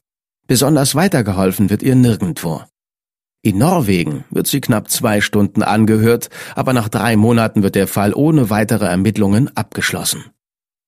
Besonders 0.48 0.94
weitergeholfen 0.94 1.70
wird 1.70 1.82
ihr 1.82 1.94
nirgendwo. 1.94 2.62
In 3.42 3.58
Norwegen 3.58 4.24
wird 4.30 4.46
sie 4.46 4.60
knapp 4.60 4.90
zwei 4.90 5.20
Stunden 5.20 5.62
angehört, 5.62 6.30
aber 6.56 6.72
nach 6.72 6.88
drei 6.88 7.14
Monaten 7.14 7.62
wird 7.62 7.74
der 7.74 7.86
Fall 7.86 8.12
ohne 8.14 8.50
weitere 8.50 8.86
Ermittlungen 8.86 9.54
abgeschlossen. 9.54 10.24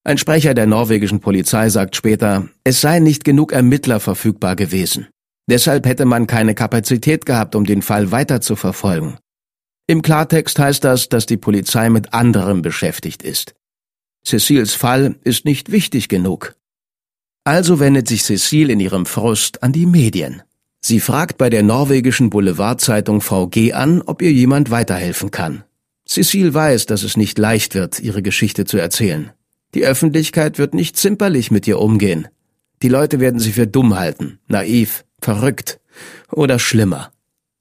Ein 0.07 0.19
Sprecher 0.19 0.55
der 0.55 0.67
norwegischen 0.67 1.19
Polizei 1.19 1.69
sagt 1.69 1.97
später, 1.97 2.49
es 2.63 2.81
seien 2.81 3.03
nicht 3.03 3.25
genug 3.25 3.51
Ermittler 3.51 3.99
verfügbar 3.99 4.55
gewesen. 4.55 5.09
Deshalb 5.51 5.85
hätte 5.85 6.05
man 6.05 6.29
keine 6.29 6.55
Kapazität 6.55 7.27
gehabt, 7.27 7.57
um 7.57 7.67
den 7.67 7.83
Fall 7.83 8.13
weiter 8.13 8.41
zu 8.41 8.55
verfolgen. 8.55 9.19
Im 9.89 10.03
Klartext 10.03 10.61
heißt 10.61 10.85
das, 10.85 11.09
dass 11.09 11.27
die 11.27 11.37
Polizei 11.37 11.91
mit 11.91 12.15
anderem 12.15 12.63
beschäftigt 12.63 13.25
ist. 13.25 13.57
Cecils 14.25 14.75
Fall 14.75 15.17
ist 15.25 15.45
nicht 15.45 15.73
wichtig 15.73 16.09
genug. 16.09 16.55
Also 17.43 17.81
wendet 17.81 18.07
sich 18.07 18.23
Cecile 18.23 18.75
in 18.75 18.79
ihrem 18.79 19.07
Frust 19.07 19.65
an 19.65 19.73
die 19.73 19.87
Medien. 19.87 20.45
Sie 20.81 21.01
fragt 21.01 21.37
bei 21.37 21.51
der 21.51 21.65
norwegischen 21.65 22.31
Boulevardzeitung 22.31 23.21
VG 23.21 23.73
an, 23.73 24.03
ob 24.03 24.23
ihr 24.23 24.33
jemand 24.33 24.71
weiterhelfen 24.71 25.33
kann. 25.33 25.65
Cecile 26.09 26.55
weiß, 26.55 26.87
dass 26.87 27.03
es 27.03 27.17
nicht 27.17 27.39
leicht 27.39 27.75
wird, 27.75 27.99
ihre 27.99 28.23
Geschichte 28.23 28.67
zu 28.67 28.79
erzählen. 28.79 29.33
Die 29.75 29.85
Öffentlichkeit 29.85 30.59
wird 30.59 30.75
nicht 30.75 30.97
zimperlich 30.97 31.51
mit 31.51 31.67
ihr 31.67 31.79
umgehen. 31.79 32.29
Die 32.83 32.89
Leute 32.89 33.21
werden 33.21 33.41
sie 33.41 33.53
für 33.53 33.67
dumm 33.67 33.97
halten, 33.97 34.39
naiv, 34.49 35.05
verrückt 35.21 35.81
oder 36.31 36.59
schlimmer. 36.59 37.11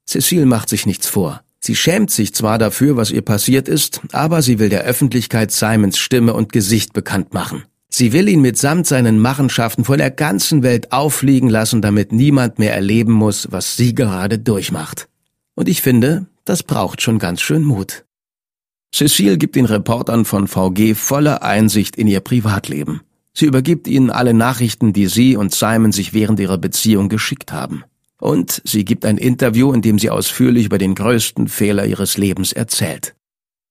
Cecile 0.06 0.46
macht 0.46 0.68
sich 0.68 0.86
nichts 0.86 1.06
vor. 1.06 1.42
Sie 1.58 1.74
schämt 1.74 2.10
sich 2.10 2.32
zwar 2.34 2.58
dafür, 2.58 2.96
was 2.96 3.10
ihr 3.10 3.22
passiert 3.22 3.68
ist, 3.68 4.00
aber 4.12 4.40
sie 4.40 4.58
will 4.58 4.68
der 4.68 4.84
Öffentlichkeit 4.84 5.50
Simons 5.50 5.98
Stimme 5.98 6.34
und 6.34 6.52
Gesicht 6.52 6.92
bekannt 6.92 7.34
machen. 7.34 7.64
Sie 7.88 8.12
will 8.12 8.28
ihn 8.28 8.40
mitsamt 8.40 8.86
seinen 8.86 9.18
Machenschaften 9.18 9.84
vor 9.84 9.96
der 9.96 10.10
ganzen 10.10 10.62
Welt 10.62 10.92
auffliegen 10.92 11.48
lassen, 11.48 11.82
damit 11.82 12.12
niemand 12.12 12.58
mehr 12.58 12.74
erleben 12.74 13.12
muss, 13.12 13.48
was 13.50 13.76
sie 13.76 13.94
gerade 13.94 14.38
durchmacht. 14.38 15.08
Und 15.54 15.68
ich 15.68 15.82
finde, 15.82 16.26
das 16.44 16.62
braucht 16.62 17.02
schon 17.02 17.18
ganz 17.18 17.40
schön 17.40 17.62
Mut. 17.62 18.05
Cecile 18.96 19.36
gibt 19.36 19.56
den 19.56 19.66
Reportern 19.66 20.24
von 20.24 20.46
VG 20.48 20.94
volle 20.94 21.42
Einsicht 21.42 21.96
in 21.96 22.06
ihr 22.06 22.20
Privatleben. 22.20 23.02
Sie 23.34 23.44
übergibt 23.44 23.88
ihnen 23.88 24.08
alle 24.08 24.32
Nachrichten, 24.32 24.94
die 24.94 25.06
sie 25.06 25.36
und 25.36 25.54
Simon 25.54 25.92
sich 25.92 26.14
während 26.14 26.40
ihrer 26.40 26.56
Beziehung 26.56 27.10
geschickt 27.10 27.52
haben. 27.52 27.84
Und 28.18 28.62
sie 28.64 28.86
gibt 28.86 29.04
ein 29.04 29.18
Interview, 29.18 29.70
in 29.74 29.82
dem 29.82 29.98
sie 29.98 30.08
ausführlich 30.08 30.64
über 30.64 30.78
den 30.78 30.94
größten 30.94 31.48
Fehler 31.48 31.84
ihres 31.84 32.16
Lebens 32.16 32.54
erzählt. 32.54 33.14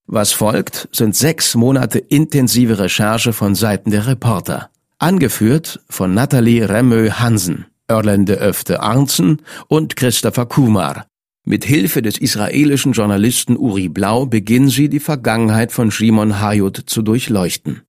Was 0.06 0.32
folgt, 0.32 0.90
sind 0.92 1.16
sechs 1.16 1.56
Monate 1.56 1.98
intensive 1.98 2.78
Recherche 2.78 3.34
von 3.34 3.56
Seiten 3.56 3.90
der 3.90 4.06
Reporter, 4.06 4.70
angeführt 5.00 5.80
von 5.90 6.14
Nathalie 6.14 6.70
Remö 6.70 7.10
Hansen, 7.10 7.66
Erlende 7.88 8.36
Öfte 8.36 8.84
Arnzen 8.84 9.42
und 9.70 9.96
Christopher 9.96 10.46
Kumar. 10.46 11.08
Mit 11.48 11.64
Hilfe 11.64 12.02
des 12.02 12.18
israelischen 12.18 12.94
Journalisten 12.94 13.56
Uri 13.56 13.88
Blau 13.88 14.26
beginnen 14.26 14.70
sie, 14.70 14.90
die 14.90 15.00
Vergangenheit 15.00 15.72
von 15.72 15.92
Shimon 15.92 16.42
Hayut 16.42 16.76
zu 16.88 17.04
durchleuchten. 17.04 17.84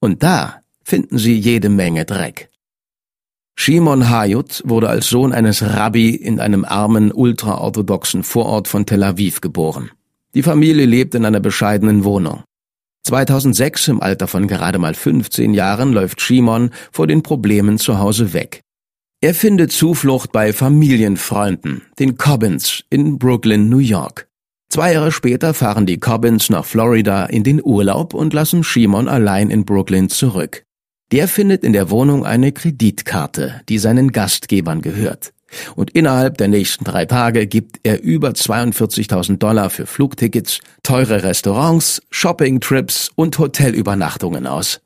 Und 0.00 0.22
da 0.22 0.62
finden 0.82 1.18
sie 1.18 1.34
jede 1.34 1.68
Menge 1.68 2.06
Dreck. 2.06 2.48
Shimon 3.54 4.08
Hayut 4.08 4.62
wurde 4.64 4.88
als 4.88 5.10
Sohn 5.10 5.34
eines 5.34 5.62
Rabbi 5.62 6.14
in 6.14 6.40
einem 6.40 6.64
armen, 6.64 7.12
ultraorthodoxen 7.12 8.22
Vorort 8.22 8.66
von 8.66 8.86
Tel 8.86 9.02
Aviv 9.02 9.42
geboren. 9.42 9.90
Die 10.34 10.42
Familie 10.42 10.86
lebt 10.86 11.14
in 11.14 11.26
einer 11.26 11.40
bescheidenen 11.40 12.02
Wohnung. 12.04 12.44
2006, 13.04 13.88
im 13.88 14.00
Alter 14.00 14.26
von 14.26 14.48
gerade 14.48 14.78
mal 14.78 14.94
15 14.94 15.52
Jahren, 15.52 15.92
läuft 15.92 16.22
Shimon 16.22 16.70
vor 16.92 17.06
den 17.06 17.22
Problemen 17.22 17.76
zu 17.76 17.98
Hause 17.98 18.32
weg. 18.32 18.62
Er 19.22 19.34
findet 19.34 19.72
Zuflucht 19.72 20.30
bei 20.30 20.52
Familienfreunden, 20.52 21.82
den 21.98 22.18
Cobbins, 22.18 22.84
in 22.90 23.18
Brooklyn, 23.18 23.70
New 23.70 23.78
York. 23.78 24.28
Zwei 24.68 24.92
Jahre 24.92 25.10
später 25.10 25.54
fahren 25.54 25.86
die 25.86 25.98
Cobbins 25.98 26.50
nach 26.50 26.66
Florida 26.66 27.24
in 27.24 27.42
den 27.42 27.62
Urlaub 27.64 28.12
und 28.12 28.34
lassen 28.34 28.62
Shimon 28.62 29.08
allein 29.08 29.48
in 29.48 29.64
Brooklyn 29.64 30.10
zurück. 30.10 30.64
Der 31.12 31.28
findet 31.28 31.64
in 31.64 31.72
der 31.72 31.88
Wohnung 31.88 32.26
eine 32.26 32.52
Kreditkarte, 32.52 33.62
die 33.70 33.78
seinen 33.78 34.12
Gastgebern 34.12 34.82
gehört. 34.82 35.32
Und 35.76 35.92
innerhalb 35.92 36.36
der 36.36 36.48
nächsten 36.48 36.84
drei 36.84 37.06
Tage 37.06 37.46
gibt 37.46 37.80
er 37.84 38.02
über 38.02 38.30
42.000 38.30 39.38
Dollar 39.38 39.70
für 39.70 39.86
Flugtickets, 39.86 40.60
teure 40.82 41.22
Restaurants, 41.22 42.02
Shoppingtrips 42.10 43.10
und 43.14 43.38
Hotelübernachtungen 43.38 44.46
aus. 44.46 44.80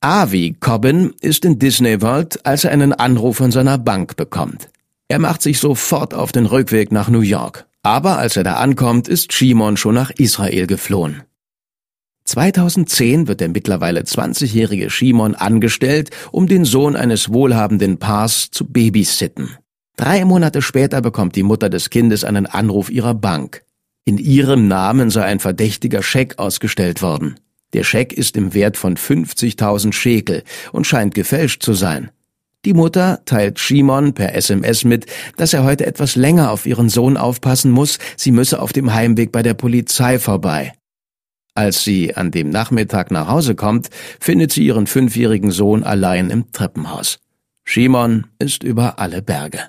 Avi 0.00 0.56
Cobbin 0.60 1.14
ist 1.20 1.44
in 1.44 1.58
Disney 1.58 2.00
World, 2.02 2.44
als 2.44 2.64
er 2.64 2.70
einen 2.70 2.92
Anruf 2.92 3.38
von 3.38 3.50
seiner 3.50 3.78
Bank 3.78 4.16
bekommt. 4.16 4.68
Er 5.08 5.18
macht 5.18 5.42
sich 5.42 5.58
sofort 5.58 6.14
auf 6.14 6.32
den 6.32 6.46
Rückweg 6.46 6.92
nach 6.92 7.08
New 7.08 7.20
York. 7.20 7.66
Aber 7.82 8.18
als 8.18 8.36
er 8.36 8.44
da 8.44 8.54
ankommt, 8.54 9.08
ist 9.08 9.32
Shimon 9.32 9.76
schon 9.76 9.94
nach 9.94 10.10
Israel 10.10 10.66
geflohen. 10.66 11.22
2010 12.24 13.28
wird 13.28 13.40
der 13.40 13.48
mittlerweile 13.48 14.00
20-jährige 14.00 14.90
Shimon 14.90 15.36
angestellt, 15.36 16.10
um 16.32 16.48
den 16.48 16.64
Sohn 16.64 16.96
eines 16.96 17.32
wohlhabenden 17.32 17.98
Paars 17.98 18.50
zu 18.50 18.64
babysitten. 18.64 19.56
Drei 19.96 20.24
Monate 20.24 20.60
später 20.60 21.00
bekommt 21.00 21.36
die 21.36 21.44
Mutter 21.44 21.70
des 21.70 21.88
Kindes 21.88 22.24
einen 22.24 22.46
Anruf 22.46 22.90
ihrer 22.90 23.14
Bank. 23.14 23.62
In 24.04 24.18
ihrem 24.18 24.68
Namen 24.68 25.10
sei 25.10 25.24
ein 25.24 25.40
verdächtiger 25.40 26.02
Scheck 26.02 26.38
ausgestellt 26.38 27.00
worden. 27.00 27.36
Der 27.76 27.84
Scheck 27.84 28.14
ist 28.14 28.38
im 28.38 28.54
Wert 28.54 28.78
von 28.78 28.96
50.000 28.96 29.92
Schekel 29.92 30.44
und 30.72 30.86
scheint 30.86 31.14
gefälscht 31.14 31.62
zu 31.62 31.74
sein. 31.74 32.10
Die 32.64 32.72
Mutter 32.72 33.20
teilt 33.26 33.58
Shimon 33.58 34.14
per 34.14 34.34
SMS 34.34 34.84
mit, 34.84 35.04
dass 35.36 35.52
er 35.52 35.62
heute 35.62 35.84
etwas 35.84 36.16
länger 36.16 36.52
auf 36.52 36.64
ihren 36.64 36.88
Sohn 36.88 37.18
aufpassen 37.18 37.70
muss, 37.70 37.98
sie 38.16 38.32
müsse 38.32 38.62
auf 38.62 38.72
dem 38.72 38.94
Heimweg 38.94 39.30
bei 39.30 39.42
der 39.42 39.52
Polizei 39.52 40.18
vorbei. 40.18 40.72
Als 41.54 41.84
sie 41.84 42.16
an 42.16 42.30
dem 42.30 42.48
Nachmittag 42.48 43.10
nach 43.10 43.28
Hause 43.28 43.54
kommt, 43.54 43.90
findet 44.20 44.52
sie 44.52 44.64
ihren 44.64 44.86
fünfjährigen 44.86 45.50
Sohn 45.50 45.84
allein 45.84 46.30
im 46.30 46.50
Treppenhaus. 46.52 47.18
Shimon 47.64 48.26
ist 48.38 48.62
über 48.62 48.98
alle 48.98 49.20
Berge. 49.20 49.60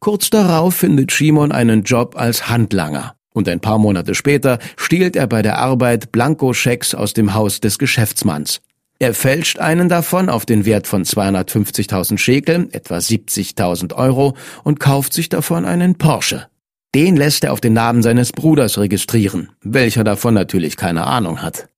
Kurz 0.00 0.30
darauf 0.30 0.74
findet 0.74 1.12
Shimon 1.12 1.52
einen 1.52 1.82
Job 1.82 2.16
als 2.16 2.48
Handlanger 2.48 3.14
und 3.32 3.48
ein 3.48 3.60
paar 3.60 3.78
Monate 3.78 4.14
später 4.14 4.58
stiehlt 4.76 5.16
er 5.16 5.26
bei 5.26 5.42
der 5.42 5.58
Arbeit 5.58 6.12
Blankoschecks 6.12 6.94
aus 6.94 7.12
dem 7.12 7.34
Haus 7.34 7.60
des 7.60 7.78
Geschäftsmanns. 7.78 8.60
Er 8.98 9.14
fälscht 9.14 9.58
einen 9.58 9.88
davon 9.88 10.28
auf 10.28 10.44
den 10.44 10.66
Wert 10.66 10.86
von 10.86 11.04
250.000 11.04 12.18
Schekel, 12.18 12.68
etwa 12.72 12.98
70.000 12.98 13.94
Euro, 13.94 14.36
und 14.62 14.78
kauft 14.78 15.14
sich 15.14 15.30
davon 15.30 15.64
einen 15.64 15.96
Porsche. 15.96 16.48
Den 16.94 17.16
lässt 17.16 17.44
er 17.44 17.52
auf 17.52 17.60
den 17.62 17.72
Namen 17.72 18.02
seines 18.02 18.32
Bruders 18.32 18.76
registrieren, 18.76 19.50
welcher 19.62 20.04
davon 20.04 20.34
natürlich 20.34 20.76
keine 20.76 21.06
Ahnung 21.06 21.40
hat. 21.40 21.68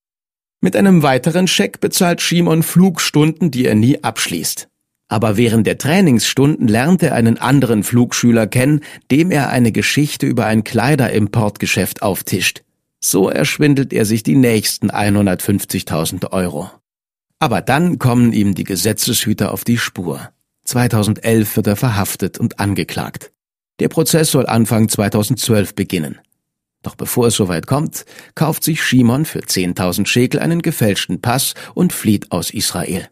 Mit 0.60 0.74
einem 0.74 1.02
weiteren 1.02 1.46
Scheck 1.46 1.80
bezahlt 1.80 2.20
Shimon 2.20 2.62
Flugstunden, 2.62 3.50
die 3.50 3.66
er 3.66 3.74
nie 3.74 4.02
abschließt. 4.02 4.68
Aber 5.12 5.36
während 5.36 5.66
der 5.66 5.76
Trainingsstunden 5.76 6.68
lernt 6.68 7.02
er 7.02 7.14
einen 7.14 7.36
anderen 7.36 7.82
Flugschüler 7.82 8.46
kennen, 8.46 8.80
dem 9.10 9.30
er 9.30 9.50
eine 9.50 9.70
Geschichte 9.70 10.24
über 10.24 10.46
ein 10.46 10.64
Kleiderimportgeschäft 10.64 12.00
auftischt. 12.00 12.62
So 12.98 13.28
erschwindelt 13.28 13.92
er 13.92 14.06
sich 14.06 14.22
die 14.22 14.36
nächsten 14.36 14.90
150.000 14.90 16.32
Euro. 16.32 16.70
Aber 17.38 17.60
dann 17.60 17.98
kommen 17.98 18.32
ihm 18.32 18.54
die 18.54 18.64
Gesetzeshüter 18.64 19.52
auf 19.52 19.64
die 19.64 19.76
Spur. 19.76 20.30
2011 20.64 21.56
wird 21.56 21.66
er 21.66 21.76
verhaftet 21.76 22.38
und 22.38 22.58
angeklagt. 22.58 23.32
Der 23.80 23.90
Prozess 23.90 24.30
soll 24.30 24.46
Anfang 24.46 24.88
2012 24.88 25.74
beginnen. 25.74 26.20
Doch 26.80 26.94
bevor 26.94 27.26
es 27.26 27.34
soweit 27.34 27.66
kommt, 27.66 28.06
kauft 28.34 28.64
sich 28.64 28.82
Shimon 28.82 29.26
für 29.26 29.40
10.000 29.40 30.06
Schekel 30.06 30.40
einen 30.40 30.62
gefälschten 30.62 31.20
Pass 31.20 31.52
und 31.74 31.92
flieht 31.92 32.32
aus 32.32 32.48
Israel. 32.48 33.11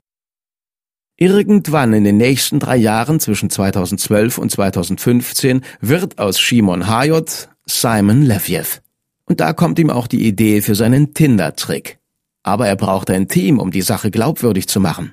Irgendwann 1.23 1.93
in 1.93 2.05
den 2.05 2.17
nächsten 2.17 2.61
drei 2.61 2.79
Jahren 2.79 3.21
zwischen 3.21 3.51
2012 3.51 4.39
und 4.39 4.51
2015 4.51 5.61
wird 5.83 6.19
aus 6.19 6.41
Shimon 6.41 6.89
Hayot 6.89 7.51
Simon 7.67 8.23
Leviev. 8.23 8.81
Und 9.27 9.41
da 9.41 9.53
kommt 9.53 9.79
ihm 9.79 9.91
auch 9.91 10.07
die 10.07 10.27
Idee 10.27 10.63
für 10.63 10.75
seinen 10.75 11.13
Tinder-Trick. 11.13 11.99
Aber 12.43 12.69
er 12.69 12.77
braucht 12.77 13.11
ein 13.11 13.29
Team, 13.29 13.59
um 13.59 13.71
die 13.71 13.83
Sache 13.83 14.11
glaubwürdig 14.11 14.67
zu 14.67 14.81
machen. 14.81 15.13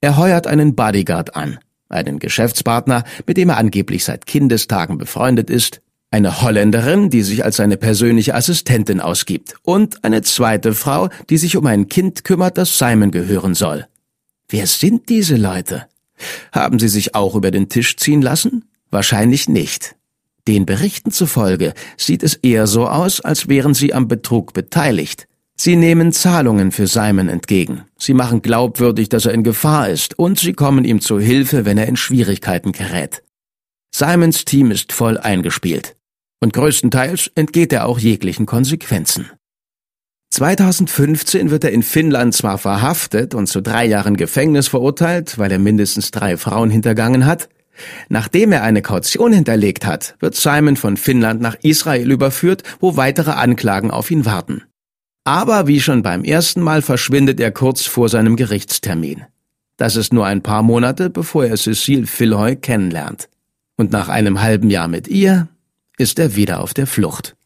Er 0.00 0.16
heuert 0.16 0.46
einen 0.46 0.74
Bodyguard 0.74 1.36
an, 1.36 1.58
einen 1.90 2.18
Geschäftspartner, 2.18 3.04
mit 3.26 3.36
dem 3.36 3.50
er 3.50 3.58
angeblich 3.58 4.04
seit 4.04 4.24
Kindestagen 4.24 4.96
befreundet 4.96 5.50
ist, 5.50 5.82
eine 6.10 6.40
Holländerin, 6.40 7.10
die 7.10 7.20
sich 7.20 7.44
als 7.44 7.56
seine 7.56 7.76
persönliche 7.76 8.34
Assistentin 8.34 9.00
ausgibt, 9.00 9.56
und 9.60 10.02
eine 10.02 10.22
zweite 10.22 10.72
Frau, 10.72 11.10
die 11.28 11.36
sich 11.36 11.58
um 11.58 11.66
ein 11.66 11.88
Kind 11.88 12.24
kümmert, 12.24 12.56
das 12.56 12.78
Simon 12.78 13.10
gehören 13.10 13.52
soll. 13.52 13.86
Wer 14.52 14.66
sind 14.66 15.08
diese 15.08 15.36
Leute? 15.36 15.86
Haben 16.52 16.78
sie 16.78 16.88
sich 16.88 17.14
auch 17.14 17.34
über 17.34 17.50
den 17.50 17.70
Tisch 17.70 17.96
ziehen 17.96 18.20
lassen? 18.20 18.66
Wahrscheinlich 18.90 19.48
nicht. 19.48 19.96
Den 20.46 20.66
Berichten 20.66 21.10
zufolge 21.10 21.72
sieht 21.96 22.22
es 22.22 22.34
eher 22.34 22.66
so 22.66 22.86
aus, 22.86 23.22
als 23.22 23.48
wären 23.48 23.72
sie 23.72 23.94
am 23.94 24.08
Betrug 24.08 24.52
beteiligt. 24.52 25.26
Sie 25.56 25.74
nehmen 25.74 26.12
Zahlungen 26.12 26.70
für 26.70 26.86
Simon 26.86 27.30
entgegen. 27.30 27.84
Sie 27.96 28.12
machen 28.12 28.42
glaubwürdig, 28.42 29.08
dass 29.08 29.24
er 29.24 29.32
in 29.32 29.42
Gefahr 29.42 29.88
ist, 29.88 30.18
und 30.18 30.38
sie 30.38 30.52
kommen 30.52 30.84
ihm 30.84 31.00
zu 31.00 31.18
Hilfe, 31.18 31.64
wenn 31.64 31.78
er 31.78 31.86
in 31.86 31.96
Schwierigkeiten 31.96 32.72
gerät. 32.72 33.22
Simons 33.94 34.44
Team 34.44 34.70
ist 34.70 34.92
voll 34.92 35.16
eingespielt. 35.16 35.96
Und 36.40 36.52
größtenteils 36.52 37.30
entgeht 37.36 37.72
er 37.72 37.86
auch 37.86 37.98
jeglichen 37.98 38.44
Konsequenzen. 38.44 39.30
2015 40.32 41.50
wird 41.50 41.62
er 41.62 41.72
in 41.72 41.82
Finnland 41.82 42.34
zwar 42.34 42.56
verhaftet 42.56 43.34
und 43.34 43.48
zu 43.48 43.60
drei 43.60 43.84
Jahren 43.84 44.16
Gefängnis 44.16 44.66
verurteilt, 44.66 45.36
weil 45.36 45.52
er 45.52 45.58
mindestens 45.58 46.10
drei 46.10 46.38
Frauen 46.38 46.70
hintergangen 46.70 47.26
hat. 47.26 47.50
Nachdem 48.08 48.52
er 48.52 48.62
eine 48.62 48.80
Kaution 48.80 49.34
hinterlegt 49.34 49.84
hat, 49.84 50.16
wird 50.20 50.34
Simon 50.34 50.76
von 50.76 50.96
Finnland 50.96 51.42
nach 51.42 51.56
Israel 51.60 52.10
überführt, 52.10 52.62
wo 52.80 52.96
weitere 52.96 53.32
Anklagen 53.32 53.90
auf 53.90 54.10
ihn 54.10 54.24
warten. 54.24 54.62
Aber 55.24 55.66
wie 55.66 55.80
schon 55.80 56.02
beim 56.02 56.24
ersten 56.24 56.62
Mal 56.62 56.80
verschwindet 56.80 57.38
er 57.38 57.50
kurz 57.50 57.84
vor 57.84 58.08
seinem 58.08 58.36
Gerichtstermin. 58.36 59.24
Das 59.76 59.96
ist 59.96 60.14
nur 60.14 60.24
ein 60.24 60.42
paar 60.42 60.62
Monate, 60.62 61.10
bevor 61.10 61.44
er 61.44 61.58
Cecile 61.58 62.06
Philhoy 62.06 62.56
kennenlernt. 62.56 63.28
Und 63.76 63.92
nach 63.92 64.08
einem 64.08 64.40
halben 64.40 64.70
Jahr 64.70 64.88
mit 64.88 65.08
ihr 65.08 65.48
ist 65.98 66.18
er 66.18 66.36
wieder 66.36 66.60
auf 66.60 66.72
der 66.72 66.86
Flucht. 66.86 67.36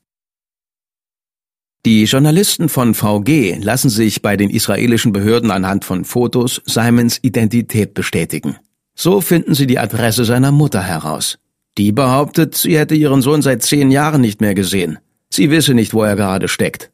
Die 1.84 2.04
Journalisten 2.04 2.68
von 2.68 2.94
VG 2.94 3.58
lassen 3.60 3.90
sich 3.90 4.22
bei 4.22 4.36
den 4.36 4.50
israelischen 4.50 5.12
Behörden 5.12 5.50
anhand 5.50 5.84
von 5.84 6.04
Fotos 6.04 6.62
Simons 6.64 7.18
Identität 7.22 7.94
bestätigen. 7.94 8.56
So 8.94 9.20
finden 9.20 9.54
sie 9.54 9.66
die 9.66 9.78
Adresse 9.78 10.24
seiner 10.24 10.50
Mutter 10.50 10.82
heraus. 10.82 11.38
Die 11.78 11.92
behauptet, 11.92 12.54
sie 12.54 12.78
hätte 12.78 12.94
ihren 12.94 13.20
Sohn 13.20 13.42
seit 13.42 13.62
zehn 13.62 13.90
Jahren 13.90 14.22
nicht 14.22 14.40
mehr 14.40 14.54
gesehen. 14.54 14.98
Sie 15.30 15.50
wisse 15.50 15.74
nicht, 15.74 15.92
wo 15.92 16.02
er 16.02 16.16
gerade 16.16 16.48
steckt. 16.48 16.90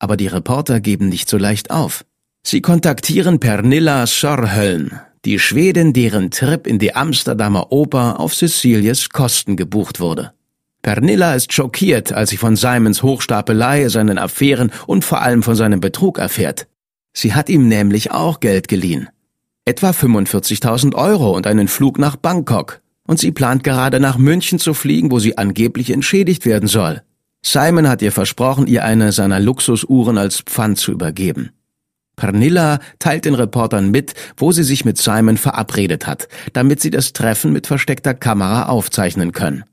Aber 0.00 0.16
die 0.16 0.26
Reporter 0.26 0.80
geben 0.80 1.08
nicht 1.08 1.28
so 1.28 1.38
leicht 1.38 1.70
auf. 1.70 2.04
Sie 2.42 2.60
kontaktieren 2.60 3.40
Pernilla 3.40 4.06
Sorhöln, 4.06 5.00
die 5.24 5.38
Schwedin, 5.38 5.92
deren 5.92 6.30
Trip 6.30 6.66
in 6.66 6.78
die 6.78 6.94
Amsterdamer 6.94 7.72
Oper 7.72 8.18
auf 8.18 8.34
Cecilies 8.34 9.10
Kosten 9.10 9.56
gebucht 9.56 10.00
wurde. 10.00 10.32
Pernilla 10.82 11.34
ist 11.34 11.52
schockiert, 11.52 12.12
als 12.12 12.30
sie 12.30 12.36
von 12.36 12.56
Simons 12.56 13.02
Hochstapelei, 13.02 13.88
seinen 13.88 14.18
Affären 14.18 14.70
und 14.86 15.04
vor 15.04 15.20
allem 15.20 15.42
von 15.42 15.56
seinem 15.56 15.80
Betrug 15.80 16.18
erfährt. 16.18 16.66
Sie 17.12 17.34
hat 17.34 17.48
ihm 17.48 17.68
nämlich 17.68 18.12
auch 18.12 18.40
Geld 18.40 18.68
geliehen. 18.68 19.08
Etwa 19.64 19.90
45.000 19.90 20.94
Euro 20.94 21.36
und 21.36 21.46
einen 21.46 21.68
Flug 21.68 21.98
nach 21.98 22.16
Bangkok. 22.16 22.80
Und 23.06 23.18
sie 23.18 23.32
plant 23.32 23.64
gerade 23.64 24.00
nach 24.00 24.18
München 24.18 24.58
zu 24.58 24.74
fliegen, 24.74 25.10
wo 25.10 25.18
sie 25.18 25.36
angeblich 25.36 25.90
entschädigt 25.90 26.46
werden 26.46 26.68
soll. 26.68 27.02
Simon 27.42 27.88
hat 27.88 28.02
ihr 28.02 28.12
versprochen, 28.12 28.66
ihr 28.66 28.84
eine 28.84 29.12
seiner 29.12 29.40
Luxusuhren 29.40 30.18
als 30.18 30.40
Pfand 30.40 30.78
zu 30.78 30.92
übergeben. 30.92 31.50
Pernilla 32.16 32.80
teilt 32.98 33.24
den 33.24 33.34
Reportern 33.34 33.90
mit, 33.90 34.14
wo 34.36 34.52
sie 34.52 34.64
sich 34.64 34.84
mit 34.84 34.98
Simon 34.98 35.36
verabredet 35.36 36.06
hat, 36.06 36.28
damit 36.52 36.80
sie 36.80 36.90
das 36.90 37.12
Treffen 37.12 37.52
mit 37.52 37.66
versteckter 37.66 38.12
Kamera 38.12 38.66
aufzeichnen 38.66 39.32
können. 39.32 39.64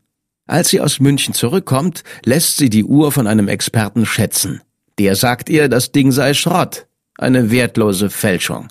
Als 0.47 0.69
sie 0.69 0.81
aus 0.81 0.99
München 0.99 1.33
zurückkommt, 1.33 2.03
lässt 2.23 2.57
sie 2.57 2.69
die 2.69 2.83
Uhr 2.83 3.11
von 3.11 3.27
einem 3.27 3.47
Experten 3.47 4.05
schätzen. 4.05 4.61
Der 4.99 5.15
sagt 5.15 5.49
ihr, 5.49 5.69
das 5.69 5.91
Ding 5.91 6.11
sei 6.11 6.33
Schrott, 6.33 6.87
eine 7.17 7.51
wertlose 7.51 8.09
Fälschung. 8.09 8.67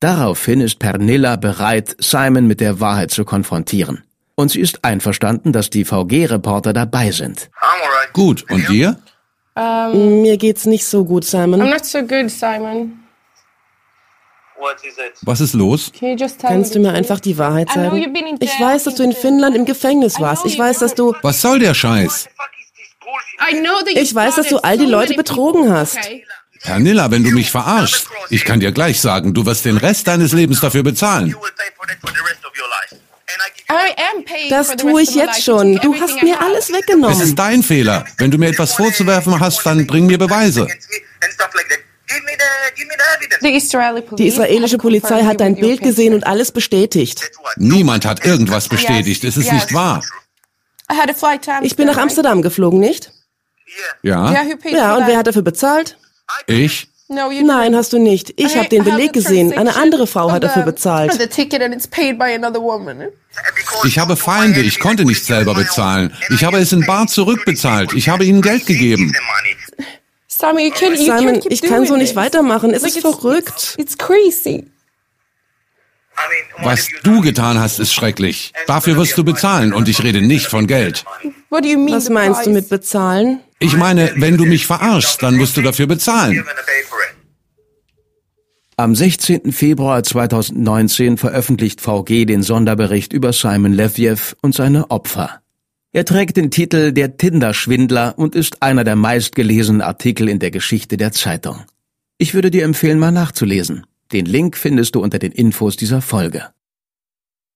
Daraufhin 0.00 0.60
ist 0.60 0.78
Pernilla 0.78 1.36
bereit, 1.36 1.96
Simon 1.98 2.46
mit 2.46 2.60
der 2.60 2.80
Wahrheit 2.80 3.10
zu 3.10 3.24
konfrontieren 3.24 4.02
und 4.40 4.50
sie 4.50 4.60
ist 4.60 4.84
einverstanden, 4.84 5.52
dass 5.52 5.70
die 5.70 5.84
VG-Reporter 5.84 6.72
dabei 6.72 7.10
sind. 7.12 7.50
Gut, 8.12 8.50
und 8.50 8.68
dir? 8.68 8.98
Um, 9.54 10.22
Mir 10.22 10.36
geht's 10.38 10.66
nicht 10.66 10.84
so 10.84 11.04
gut, 11.04 11.24
Simon. 11.24 11.60
I'm 11.60 11.70
not 11.70 11.84
so 11.84 12.00
good, 12.00 12.30
Simon. 12.30 13.00
Was 15.22 15.40
ist 15.40 15.54
los? 15.54 15.92
Kannst 16.40 16.74
du 16.74 16.80
mir 16.80 16.92
einfach 16.92 17.20
die 17.20 17.38
Wahrheit 17.38 17.70
sagen? 17.70 18.14
Ich 18.40 18.60
weiß, 18.60 18.84
dass 18.84 18.94
du 18.94 19.02
in 19.02 19.12
Finnland 19.12 19.56
im 19.56 19.64
Gefängnis 19.64 20.20
warst. 20.20 20.44
Ich 20.46 20.58
weiß, 20.58 20.78
dass 20.78 20.94
du... 20.94 21.14
Was 21.22 21.40
soll 21.40 21.58
der 21.58 21.74
Scheiß? 21.74 22.28
Ich 23.94 24.14
weiß, 24.14 24.36
dass 24.36 24.48
du 24.48 24.58
all 24.58 24.78
die 24.78 24.86
Leute 24.86 25.14
betrogen 25.14 25.72
hast. 25.72 25.98
Pernilla, 26.62 27.10
wenn 27.10 27.24
du 27.24 27.30
mich 27.30 27.50
verarschst, 27.50 28.06
ich 28.28 28.44
kann 28.44 28.60
dir 28.60 28.70
gleich 28.70 29.00
sagen, 29.00 29.32
du 29.32 29.46
wirst 29.46 29.64
den 29.64 29.78
Rest 29.78 30.06
deines 30.06 30.32
Lebens 30.32 30.60
dafür 30.60 30.82
bezahlen. 30.82 31.34
Das 34.50 34.76
tue 34.76 35.02
ich 35.02 35.14
jetzt 35.14 35.42
schon. 35.42 35.76
Du 35.76 35.94
hast 35.94 36.22
mir 36.22 36.40
alles 36.40 36.70
weggenommen. 36.72 37.16
Es 37.16 37.22
ist 37.22 37.38
dein 37.38 37.62
Fehler. 37.62 38.04
Wenn 38.18 38.30
du 38.30 38.36
mir 38.36 38.48
etwas 38.50 38.74
vorzuwerfen 38.74 39.38
hast, 39.40 39.64
dann 39.64 39.86
bring 39.86 40.06
mir 40.06 40.18
Beweise. 40.18 40.66
Die 44.18 44.26
israelische 44.28 44.78
Polizei 44.78 45.22
hat 45.24 45.40
dein 45.40 45.54
Bild 45.56 45.82
gesehen 45.82 46.14
und 46.14 46.26
alles 46.26 46.52
bestätigt. 46.52 47.30
Niemand 47.56 48.04
hat 48.04 48.24
irgendwas 48.24 48.68
bestätigt. 48.68 49.24
Es 49.24 49.36
ist 49.36 49.52
nicht 49.52 49.72
wahr. 49.74 50.02
Ich 51.62 51.76
bin 51.76 51.86
nach 51.86 51.96
Amsterdam 51.96 52.42
geflogen, 52.42 52.80
nicht? 52.80 53.12
Ja? 54.02 54.32
Ja, 54.64 54.96
und 54.96 55.06
wer 55.06 55.16
hat 55.18 55.26
dafür 55.26 55.42
bezahlt? 55.42 55.96
Ich? 56.46 56.88
Nein, 57.08 57.74
hast 57.74 57.92
du 57.92 57.98
nicht. 57.98 58.34
Ich 58.36 58.56
habe 58.56 58.68
den 58.68 58.84
Beleg 58.84 59.12
gesehen. 59.12 59.56
Eine 59.56 59.74
andere 59.76 60.06
Frau 60.06 60.30
hat 60.30 60.44
dafür 60.44 60.62
bezahlt. 60.62 61.12
Ich 63.84 63.98
habe 63.98 64.16
Feinde. 64.16 64.60
Ich 64.60 64.78
konnte 64.78 65.04
nicht 65.04 65.24
selber 65.24 65.54
bezahlen. 65.54 66.12
Ich 66.30 66.44
habe 66.44 66.58
es 66.58 66.72
in 66.72 66.86
Bar 66.86 67.08
zurückbezahlt. 67.08 67.94
Ich 67.94 68.08
habe 68.08 68.24
ihnen 68.24 68.42
Geld 68.42 68.64
gegeben. 68.66 69.12
Simon, 70.40 71.40
ich 71.48 71.62
kann 71.62 71.86
so 71.86 71.96
nicht 71.96 72.16
weitermachen. 72.16 72.70
Es 72.72 72.82
ist 72.82 72.98
verrückt. 73.00 73.76
Was 76.62 76.88
du 77.02 77.20
getan 77.20 77.58
hast, 77.58 77.78
ist 77.78 77.92
schrecklich. 77.92 78.52
Dafür 78.66 78.96
wirst 78.96 79.16
du 79.16 79.24
bezahlen 79.24 79.72
und 79.72 79.88
ich 79.88 80.02
rede 80.02 80.20
nicht 80.20 80.46
von 80.46 80.66
Geld. 80.66 81.04
Was 81.50 82.10
meinst 82.10 82.46
du 82.46 82.50
mit 82.50 82.68
bezahlen? 82.68 83.40
Ich 83.58 83.76
meine, 83.76 84.12
wenn 84.16 84.36
du 84.36 84.44
mich 84.44 84.66
verarschst, 84.66 85.22
dann 85.22 85.36
musst 85.36 85.56
du 85.56 85.62
dafür 85.62 85.86
bezahlen. 85.86 86.44
Am 88.76 88.94
16. 88.94 89.52
Februar 89.52 90.02
2019 90.02 91.18
veröffentlicht 91.18 91.82
VG 91.82 92.24
den 92.24 92.42
Sonderbericht 92.42 93.12
über 93.12 93.34
Simon 93.34 93.74
Leviev 93.74 94.36
und 94.40 94.54
seine 94.54 94.90
Opfer. 94.90 95.42
Er 95.92 96.04
trägt 96.04 96.36
den 96.36 96.52
Titel 96.52 96.92
Der 96.92 97.16
Tinder-Schwindler 97.16 98.14
und 98.16 98.36
ist 98.36 98.62
einer 98.62 98.84
der 98.84 98.94
meistgelesenen 98.94 99.82
Artikel 99.82 100.28
in 100.28 100.38
der 100.38 100.52
Geschichte 100.52 100.96
der 100.96 101.10
Zeitung. 101.10 101.64
Ich 102.16 102.32
würde 102.32 102.52
dir 102.52 102.64
empfehlen, 102.64 103.00
mal 103.00 103.10
nachzulesen. 103.10 103.86
Den 104.12 104.26
Link 104.26 104.56
findest 104.56 104.94
du 104.94 105.02
unter 105.02 105.18
den 105.18 105.32
Infos 105.32 105.76
dieser 105.76 106.00
Folge. 106.00 106.46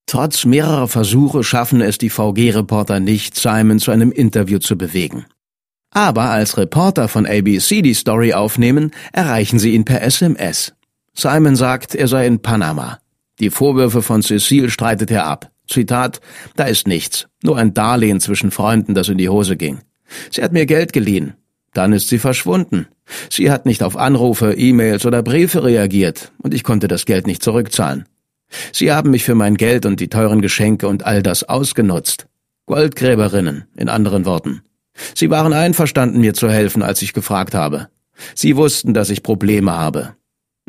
Trotz 0.07 0.45
mehrerer 0.45 0.89
Versuche 0.89 1.45
schaffen 1.45 1.81
es 1.81 1.97
die 1.99 2.11
VG-Reporter 2.11 2.99
nicht, 2.99 3.37
Simon 3.37 3.79
zu 3.79 3.93
einem 3.93 4.11
Interview 4.11 4.59
zu 4.59 4.77
bewegen. 4.77 5.27
Aber 5.91 6.31
als 6.31 6.59
Reporter 6.59 7.07
von 7.07 7.27
ABC 7.27 7.83
die 7.83 7.95
Story 7.95 8.35
aufnehmen, 8.35 8.91
erreichen 9.13 9.61
sie 9.61 9.75
ihn 9.75 9.85
per 9.85 10.03
SMS. 10.03 10.75
Simon 11.15 11.55
sagt, 11.55 11.95
er 11.95 12.09
sei 12.09 12.27
in 12.27 12.43
Panama. 12.43 12.99
Die 13.39 13.51
Vorwürfe 13.51 14.03
von 14.03 14.23
Cecile 14.23 14.71
streitet 14.71 15.13
er 15.13 15.27
ab. 15.27 15.54
Zitat, 15.69 16.21
da 16.57 16.65
ist 16.65 16.87
nichts, 16.87 17.27
nur 17.43 17.57
ein 17.57 17.75
Darlehen 17.75 18.21
zwischen 18.21 18.51
Freunden, 18.51 18.95
das 18.95 19.09
in 19.09 19.19
die 19.19 19.29
Hose 19.29 19.57
ging. 19.57 19.81
Sie 20.31 20.43
hat 20.43 20.53
mir 20.53 20.67
Geld 20.67 20.93
geliehen. 20.93 21.35
Dann 21.73 21.93
ist 21.93 22.09
sie 22.09 22.19
verschwunden. 22.19 22.87
Sie 23.31 23.51
hat 23.51 23.67
nicht 23.67 23.83
auf 23.83 23.97
Anrufe, 23.97 24.55
E-Mails 24.55 25.05
oder 25.07 25.23
Briefe 25.23 25.65
reagiert 25.65 26.33
und 26.39 26.55
ich 26.55 26.63
konnte 26.63 26.89
das 26.89 27.05
Geld 27.05 27.27
nicht 27.27 27.43
zurückzahlen. 27.43 28.07
Sie 28.73 28.93
haben 28.93 29.11
mich 29.11 29.25
für 29.25 29.35
mein 29.35 29.57
Geld 29.57 29.85
und 29.85 30.01
die 30.01 30.09
teuren 30.09 30.41
Geschenke 30.41 30.87
und 30.87 31.05
all 31.05 31.23
das 31.23 31.43
ausgenutzt. 31.45 32.27
Goldgräberinnen, 32.67 33.65
in 33.77 33.89
anderen 33.89 34.25
Worten. 34.25 34.63
Sie 35.15 35.29
waren 35.31 35.53
einverstanden, 35.53 36.21
mir 36.21 36.35
zu 36.35 36.49
helfen, 36.49 36.83
als 36.83 37.03
ich 37.03 37.13
gefragt 37.13 37.55
habe. 37.55 37.89
Sie 38.35 38.57
wussten, 38.57 38.95
dass 38.95 39.11
ich 39.11 39.23
Probleme 39.23 39.73
habe. 39.73 40.15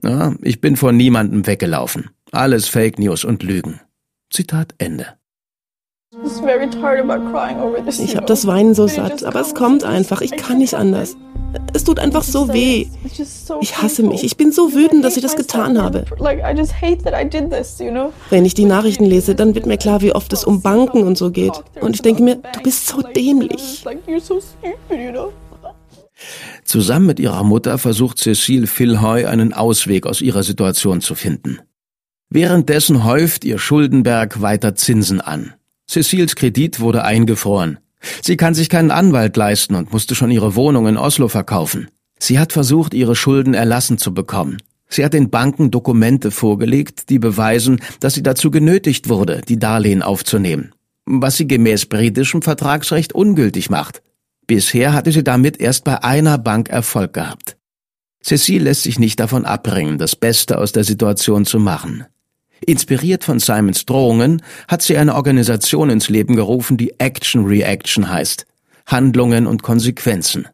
Ja, 0.04 0.36
ich 0.42 0.60
bin 0.60 0.76
vor 0.76 0.92
niemandem 0.92 1.46
weggelaufen. 1.46 2.10
Alles 2.32 2.68
Fake 2.68 3.00
News 3.00 3.24
und 3.24 3.44
Lügen. 3.44 3.80
Zitat 4.30 4.76
Ende. 4.78 5.08
Ich 8.00 8.16
habe 8.16 8.26
das 8.26 8.48
Weinen 8.48 8.74
so 8.74 8.88
satt, 8.88 9.24
aber 9.24 9.42
es 9.42 9.54
kommt 9.54 9.84
einfach. 9.84 10.22
Ich 10.22 10.32
kann 10.32 10.60
nicht 10.60 10.74
anders. 10.74 11.16
Es 11.74 11.84
tut 11.84 12.00
einfach 12.00 12.24
so 12.24 12.54
weh. 12.54 12.88
Ich 13.62 13.82
hasse 13.82 14.04
mich. 14.04 14.24
Ich 14.24 14.38
bin 14.38 14.52
so 14.52 14.74
wütend, 14.74 15.04
dass 15.04 15.18
ich 15.18 15.24
das 15.24 15.36
getan 15.36 15.82
habe. 15.82 16.06
Wenn 18.30 18.46
ich 18.46 18.54
die 18.54 18.66
Nachrichten 18.66 19.06
lese, 19.06 19.36
dann 19.36 19.56
wird 19.56 19.66
mir 19.66 19.78
klar, 19.78 20.02
wie 20.02 20.14
oft 20.14 20.34
es 20.34 20.44
um 20.44 20.62
Banken 20.62 21.04
und 21.04 21.18
so 21.18 21.32
geht. 21.32 21.64
Und 21.82 21.96
ich 21.96 22.02
denke 22.02 22.24
mir, 22.24 22.36
du 22.36 22.62
bist 22.62 22.88
so 22.88 23.02
dämlich. 23.02 23.86
Zusammen 26.64 27.06
mit 27.06 27.20
ihrer 27.20 27.44
Mutter 27.44 27.78
versucht 27.78 28.20
Cecile 28.20 28.68
Philhoy 28.68 29.26
einen 29.26 29.54
Ausweg 29.54 30.06
aus 30.06 30.22
ihrer 30.22 30.44
Situation 30.44 31.02
zu 31.02 31.14
finden. 31.16 31.60
Währenddessen 32.30 33.04
häuft 33.04 33.46
ihr 33.46 33.60
Schuldenberg 33.60 34.42
weiter 34.42 34.76
Zinsen 34.76 35.22
an. 35.22 35.54
Cecils 35.88 36.36
Kredit 36.36 36.80
wurde 36.80 37.04
eingefroren. 37.04 37.80
Sie 38.22 38.38
kann 38.38 38.54
sich 38.54 38.70
keinen 38.70 38.92
Anwalt 38.92 39.38
leisten 39.38 39.76
und 39.76 39.92
musste 39.92 40.16
schon 40.16 40.32
ihre 40.32 40.56
Wohnung 40.56 40.88
in 40.88 40.98
Oslo 40.98 41.28
verkaufen. 41.28 41.90
Sie 42.20 42.40
hat 42.40 42.54
versucht, 42.54 42.94
ihre 42.94 43.16
Schulden 43.16 43.54
erlassen 43.54 43.98
zu 43.98 44.14
bekommen. 44.14 44.58
Sie 44.88 45.04
hat 45.04 45.14
den 45.14 45.30
Banken 45.30 45.72
Dokumente 45.72 46.32
vorgelegt, 46.32 47.10
die 47.10 47.20
beweisen, 47.20 47.82
dass 48.00 48.14
sie 48.14 48.24
dazu 48.24 48.52
genötigt 48.52 49.10
wurde, 49.10 49.42
die 49.48 49.58
Darlehen 49.58 50.02
aufzunehmen, 50.02 50.74
was 51.06 51.38
sie 51.38 51.48
gemäß 51.48 51.88
britischem 51.88 52.42
Vertragsrecht 52.42 53.14
ungültig 53.14 53.70
macht. 53.70 54.02
Bisher 54.48 54.94
hatte 54.94 55.12
sie 55.12 55.24
damit 55.24 55.60
erst 55.60 55.84
bei 55.84 56.04
einer 56.04 56.38
Bank 56.38 56.70
Erfolg 56.70 57.14
gehabt. 57.14 57.58
Cecile 58.24 58.66
lässt 58.66 58.84
sich 58.84 59.00
nicht 59.00 59.20
davon 59.20 59.46
abbringen, 59.46 59.98
das 59.98 60.16
Beste 60.16 60.58
aus 60.58 60.72
der 60.72 60.84
Situation 60.84 61.46
zu 61.46 61.60
machen. 61.60 62.06
Inspiriert 62.66 63.24
von 63.24 63.40
Simons 63.40 63.86
Drohungen 63.86 64.42
hat 64.68 64.82
sie 64.82 64.98
eine 64.98 65.16
Organisation 65.16 65.90
ins 65.90 66.10
Leben 66.10 66.36
gerufen, 66.36 66.78
die 66.78 67.00
Action 67.00 67.46
Reaction 67.46 68.10
heißt. 68.10 68.46
Handlungen 68.88 69.48
und 69.48 69.64
Konsequenzen. 69.64 70.48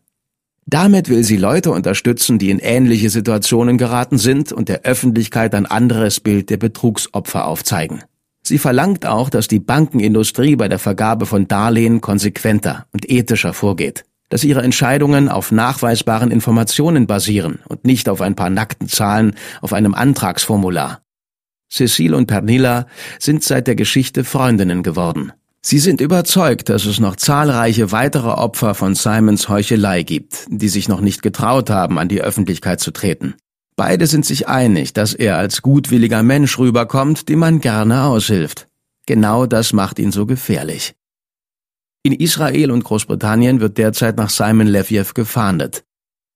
Damit 0.66 1.10
will 1.10 1.24
sie 1.24 1.38
Leute 1.38 1.72
unterstützen, 1.72 2.40
die 2.40 2.50
in 2.50 2.60
ähnliche 2.60 3.10
Situationen 3.10 3.78
geraten 3.78 4.18
sind 4.18 4.54
und 4.54 4.70
der 4.70 4.84
Öffentlichkeit 4.84 5.56
ein 5.56 5.66
anderes 5.66 6.20
Bild 6.20 6.50
der 6.50 6.58
Betrugsopfer 6.58 7.46
aufzeigen. 7.46 8.04
Sie 8.44 8.58
verlangt 8.58 9.06
auch, 9.06 9.30
dass 9.30 9.48
die 9.48 9.60
Bankenindustrie 9.60 10.56
bei 10.56 10.68
der 10.68 10.80
Vergabe 10.80 11.26
von 11.26 11.48
Darlehen 11.48 12.02
konsequenter 12.02 12.86
und 12.92 13.10
ethischer 13.10 13.54
vorgeht, 13.54 14.04
dass 14.30 14.44
ihre 14.44 14.62
Entscheidungen 14.62 15.30
auf 15.30 15.52
nachweisbaren 15.52 16.32
Informationen 16.32 17.06
basieren 17.06 17.60
und 17.68 17.86
nicht 17.86 18.08
auf 18.10 18.22
ein 18.22 18.36
paar 18.36 18.50
nackten 18.50 18.88
Zahlen 18.88 19.36
auf 19.62 19.74
einem 19.74 19.94
Antragsformular. 19.94 21.02
Cecile 21.72 22.18
und 22.18 22.28
Pernilla 22.28 22.86
sind 23.20 23.44
seit 23.44 23.68
der 23.68 23.76
Geschichte 23.76 24.24
Freundinnen 24.24 24.84
geworden. 24.84 25.32
Sie 25.64 25.80
sind 25.80 26.02
überzeugt, 26.02 26.70
dass 26.70 26.86
es 26.86 27.00
noch 27.00 27.16
zahlreiche 27.16 27.92
weitere 27.92 28.30
Opfer 28.30 28.74
von 28.74 28.96
Simons 28.96 29.48
Heuchelei 29.48 30.04
gibt, 30.04 30.48
die 30.50 30.70
sich 30.70 30.90
noch 30.90 31.02
nicht 31.02 31.22
getraut 31.22 31.70
haben, 31.70 32.00
an 32.00 32.10
die 32.10 32.22
Öffentlichkeit 32.22 32.80
zu 32.80 32.92
treten. 32.92 33.36
Beide 33.76 34.08
sind 34.08 34.26
sich 34.26 34.48
einig, 34.48 34.94
dass 34.94 35.14
er 35.14 35.38
als 35.38 35.62
gutwilliger 35.62 36.24
Mensch 36.24 36.58
rüberkommt, 36.58 37.30
dem 37.30 37.40
man 37.40 37.62
gerne 37.62 38.04
aushilft. 38.04 38.68
Genau 39.06 39.46
das 39.46 39.72
macht 39.72 40.00
ihn 40.00 40.12
so 40.12 40.26
gefährlich. 40.26 40.96
In 42.04 42.14
Israel 42.14 42.72
und 42.72 42.84
Großbritannien 42.84 43.60
wird 43.60 43.78
derzeit 43.78 44.18
nach 44.18 44.32
Simon 44.32 44.68
Leviev 44.68 45.14
gefahndet. 45.14 45.84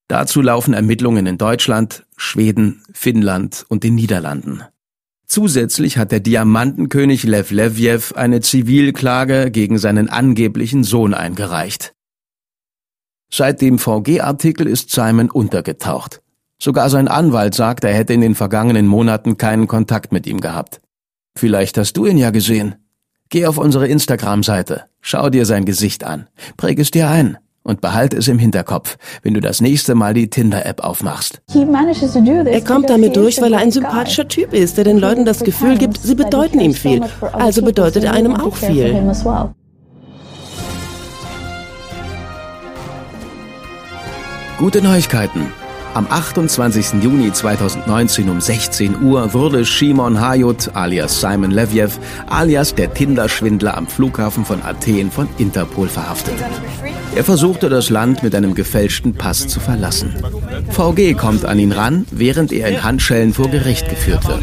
Dazu 0.08 0.40
laufen 0.40 0.72
Ermittlungen 0.72 1.26
in 1.26 1.36
Deutschland, 1.36 2.06
Schweden, 2.16 2.84
Finnland 2.92 3.66
und 3.68 3.82
den 3.82 3.96
Niederlanden. 3.96 4.62
Zusätzlich 5.26 5.98
hat 5.98 6.12
der 6.12 6.20
Diamantenkönig 6.20 7.24
Lev 7.24 7.50
Leviev 7.50 8.12
eine 8.14 8.40
Zivilklage 8.40 9.50
gegen 9.50 9.78
seinen 9.78 10.08
angeblichen 10.08 10.84
Sohn 10.84 11.14
eingereicht. 11.14 11.94
Seit 13.30 13.60
dem 13.60 13.78
VG-Artikel 13.78 14.68
ist 14.68 14.90
Simon 14.90 15.30
untergetaucht. 15.30 16.22
Sogar 16.58 16.88
sein 16.90 17.08
Anwalt 17.08 17.54
sagt, 17.54 17.84
er 17.84 17.92
hätte 17.92 18.14
in 18.14 18.20
den 18.20 18.34
vergangenen 18.34 18.86
Monaten 18.86 19.36
keinen 19.36 19.66
Kontakt 19.66 20.12
mit 20.12 20.26
ihm 20.26 20.40
gehabt. 20.40 20.80
Vielleicht 21.36 21.76
hast 21.76 21.94
du 21.94 22.06
ihn 22.06 22.18
ja 22.18 22.30
gesehen. 22.30 22.76
Geh 23.28 23.46
auf 23.46 23.58
unsere 23.58 23.88
Instagram-Seite, 23.88 24.84
schau 25.00 25.28
dir 25.28 25.44
sein 25.44 25.64
Gesicht 25.64 26.04
an, 26.04 26.28
präg 26.56 26.78
es 26.78 26.92
dir 26.92 27.10
ein 27.10 27.36
und 27.66 27.80
behalte 27.80 28.16
es 28.16 28.28
im 28.28 28.38
Hinterkopf, 28.38 28.96
wenn 29.22 29.34
du 29.34 29.40
das 29.40 29.60
nächste 29.60 29.94
Mal 29.94 30.14
die 30.14 30.30
Tinder-App 30.30 30.80
aufmachst. 30.82 31.42
Er 31.52 32.60
kommt 32.62 32.88
damit 32.88 33.16
durch, 33.16 33.40
weil 33.42 33.52
er 33.52 33.58
ein 33.58 33.72
sympathischer 33.72 34.28
Typ 34.28 34.54
ist, 34.54 34.76
der 34.78 34.84
den 34.84 34.98
Leuten 34.98 35.24
das 35.24 35.40
Gefühl 35.40 35.76
gibt, 35.76 36.00
sie 36.00 36.14
bedeuten 36.14 36.60
ihm 36.60 36.74
viel. 36.74 37.02
Also 37.32 37.62
bedeutet 37.62 38.04
er 38.04 38.12
einem 38.12 38.36
auch 38.36 38.54
viel. 38.54 38.94
Gute 44.58 44.80
Neuigkeiten. 44.80 45.52
Am 45.96 46.06
28. 46.10 47.02
Juni 47.02 47.32
2019 47.32 48.28
um 48.28 48.38
16 48.38 49.00
Uhr 49.00 49.32
wurde 49.32 49.64
Shimon 49.64 50.20
Hayut 50.20 50.68
alias 50.74 51.22
Simon 51.22 51.50
Leviev 51.50 51.98
alias 52.28 52.74
der 52.74 52.92
Tinder-Schwindler 52.92 53.74
am 53.78 53.86
Flughafen 53.86 54.44
von 54.44 54.60
Athen 54.60 55.10
von 55.10 55.26
Interpol 55.38 55.88
verhaftet. 55.88 56.34
Er 57.14 57.24
versuchte 57.24 57.70
das 57.70 57.88
Land 57.88 58.22
mit 58.22 58.34
einem 58.34 58.54
gefälschten 58.54 59.14
Pass 59.14 59.48
zu 59.48 59.58
verlassen. 59.58 60.14
VG 60.68 61.14
kommt 61.14 61.46
an 61.46 61.58
ihn 61.58 61.72
ran, 61.72 62.04
während 62.10 62.52
er 62.52 62.68
in 62.68 62.84
Handschellen 62.84 63.32
vor 63.32 63.48
Gericht 63.48 63.88
geführt 63.88 64.28
wird. 64.28 64.42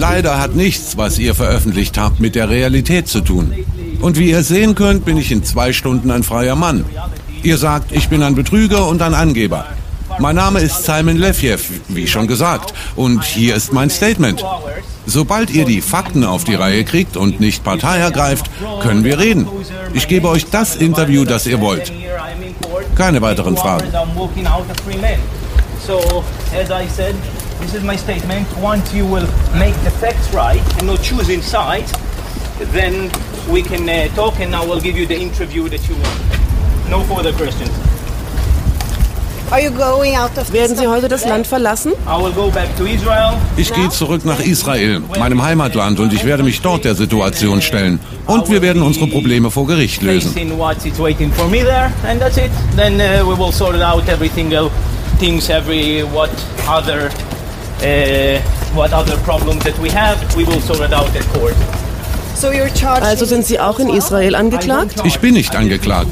Leider 0.00 0.40
hat 0.40 0.56
nichts, 0.56 0.96
was 0.96 1.16
ihr 1.16 1.36
veröffentlicht 1.36 1.96
habt, 1.96 2.18
mit 2.18 2.34
der 2.34 2.50
Realität 2.50 3.06
zu 3.06 3.20
tun. 3.20 3.54
Und 4.00 4.18
wie 4.18 4.30
ihr 4.30 4.42
sehen 4.42 4.74
könnt, 4.74 5.04
bin 5.04 5.16
ich 5.16 5.30
in 5.30 5.44
zwei 5.44 5.72
Stunden 5.72 6.10
ein 6.10 6.24
freier 6.24 6.56
Mann. 6.56 6.84
Ihr 7.42 7.58
sagt, 7.58 7.92
ich 7.92 8.08
bin 8.08 8.22
ein 8.22 8.34
Betrüger 8.34 8.86
und 8.86 9.00
ein 9.02 9.14
Angeber. 9.14 9.66
Mein 10.18 10.36
Name 10.36 10.60
ist 10.60 10.84
Simon 10.84 11.16
Lefjev, 11.16 11.70
wie 11.88 12.06
schon 12.06 12.26
gesagt, 12.26 12.74
und 12.96 13.24
hier 13.24 13.54
ist 13.54 13.72
mein 13.72 13.90
Statement. 13.90 14.44
Sobald 15.06 15.50
ihr 15.50 15.64
die 15.64 15.80
Fakten 15.80 16.24
auf 16.24 16.44
die 16.44 16.54
Reihe 16.54 16.84
kriegt 16.84 17.16
und 17.16 17.40
nicht 17.40 17.62
Partei 17.62 17.98
ergreift, 17.98 18.50
können 18.82 19.04
wir 19.04 19.18
reden. 19.18 19.46
Ich 19.94 20.08
gebe 20.08 20.28
euch 20.28 20.46
das 20.50 20.76
Interview, 20.76 21.24
das 21.24 21.46
ihr 21.46 21.60
wollt. 21.60 21.92
Keine 22.96 23.22
weiteren 23.22 23.56
Fragen. 23.56 23.86
So, 25.86 26.24
as 26.52 26.70
I 26.70 26.86
said, 26.88 27.14
this 27.60 27.72
is 27.72 27.82
my 27.82 27.96
statement. 27.96 28.46
Once 28.60 28.92
you 28.92 29.06
will 29.06 29.26
make 29.54 29.74
the 29.84 29.90
facts 30.00 30.34
right 30.34 30.60
and 30.78 30.88
not 30.88 31.00
choosing 31.02 31.40
sides, 31.40 31.92
then 32.72 33.10
we 33.50 33.62
can 33.62 33.88
uh, 33.88 34.08
talk 34.14 34.38
and 34.40 34.54
I 34.54 34.66
will 34.66 34.80
give 34.80 34.98
you 34.98 35.06
the 35.06 35.16
interview 35.16 35.68
that 35.70 35.88
you 35.88 35.94
want. 35.94 36.47
No 36.90 37.02
further 37.02 37.32
questions. 37.32 37.70
Werden 40.52 40.76
Sie 40.76 40.86
heute 40.86 41.08
das 41.08 41.24
Land 41.24 41.46
verlassen? 41.46 41.92
Ich 43.56 43.72
gehe 43.72 43.88
zurück 43.88 44.24
nach 44.26 44.40
Israel, 44.40 45.00
meinem 45.18 45.42
Heimatland, 45.42 46.00
und 46.00 46.12
ich 46.12 46.24
werde 46.24 46.42
mich 46.42 46.60
dort 46.60 46.84
der 46.84 46.94
Situation 46.94 47.62
stellen. 47.62 47.98
Und 48.26 48.50
wir 48.50 48.60
werden 48.60 48.82
unsere 48.82 49.06
Probleme 49.06 49.50
vor 49.50 49.66
Gericht 49.66 50.02
lösen. 50.02 50.34
things 55.18 55.50
every 55.50 56.02
what 56.02 56.30
other 56.68 57.10
uh, 57.82 58.38
what 58.72 58.92
other 58.92 59.16
problems 59.24 59.64
that 59.64 59.76
we 59.80 59.90
have 59.90 60.16
we 60.36 60.44
will 60.44 60.60
sort 60.60 60.80
it 60.80 60.92
out 60.92 61.08
at 61.16 61.26
court 61.34 61.54
also 63.02 63.24
sind 63.24 63.44
Sie 63.44 63.58
auch 63.58 63.78
in 63.78 63.88
Israel 63.88 64.34
angeklagt? 64.34 65.02
Ich 65.04 65.18
bin 65.18 65.34
nicht 65.34 65.56
angeklagt. 65.56 66.08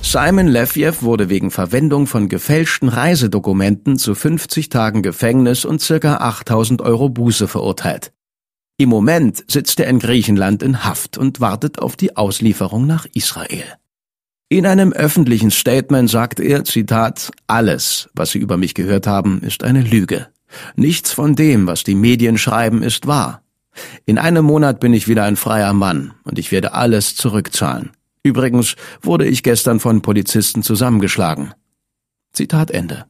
Simon 0.00 0.46
Lefjev 0.46 1.02
wurde 1.02 1.28
wegen 1.28 1.50
Verwendung 1.50 2.06
von 2.06 2.28
gefälschten 2.28 2.88
Reisedokumenten 2.88 3.98
zu 3.98 4.14
50 4.14 4.70
Tagen 4.70 5.02
Gefängnis 5.02 5.64
und 5.64 5.86
ca. 5.86 6.16
8000 6.16 6.80
Euro 6.82 7.10
Buße 7.10 7.46
verurteilt. 7.46 8.12
Im 8.78 8.88
Moment 8.88 9.44
sitzt 9.48 9.80
er 9.80 9.88
in 9.88 9.98
Griechenland 9.98 10.62
in 10.62 10.84
Haft 10.84 11.18
und 11.18 11.40
wartet 11.40 11.78
auf 11.80 11.96
die 11.96 12.16
Auslieferung 12.16 12.86
nach 12.86 13.06
Israel. 13.12 13.64
In 14.48 14.64
einem 14.64 14.94
öffentlichen 14.94 15.50
Statement 15.50 16.08
sagt 16.08 16.40
er, 16.40 16.64
Zitat, 16.64 17.30
alles, 17.48 18.08
was 18.14 18.30
Sie 18.30 18.38
über 18.38 18.56
mich 18.56 18.74
gehört 18.74 19.06
haben, 19.06 19.42
ist 19.42 19.62
eine 19.62 19.82
Lüge. 19.82 20.28
Nichts 20.76 21.12
von 21.12 21.34
dem, 21.34 21.66
was 21.66 21.84
die 21.84 21.94
Medien 21.94 22.38
schreiben, 22.38 22.82
ist 22.82 23.06
wahr. 23.06 23.42
In 24.06 24.18
einem 24.18 24.44
Monat 24.44 24.80
bin 24.80 24.92
ich 24.92 25.08
wieder 25.08 25.24
ein 25.24 25.36
freier 25.36 25.72
Mann 25.72 26.14
und 26.24 26.38
ich 26.38 26.50
werde 26.50 26.74
alles 26.74 27.16
zurückzahlen. 27.16 27.92
Übrigens 28.22 28.76
wurde 29.00 29.26
ich 29.26 29.42
gestern 29.42 29.80
von 29.80 30.02
Polizisten 30.02 30.62
zusammengeschlagen. 30.62 31.54
Zitat 32.32 32.70
Ende. 32.70 33.06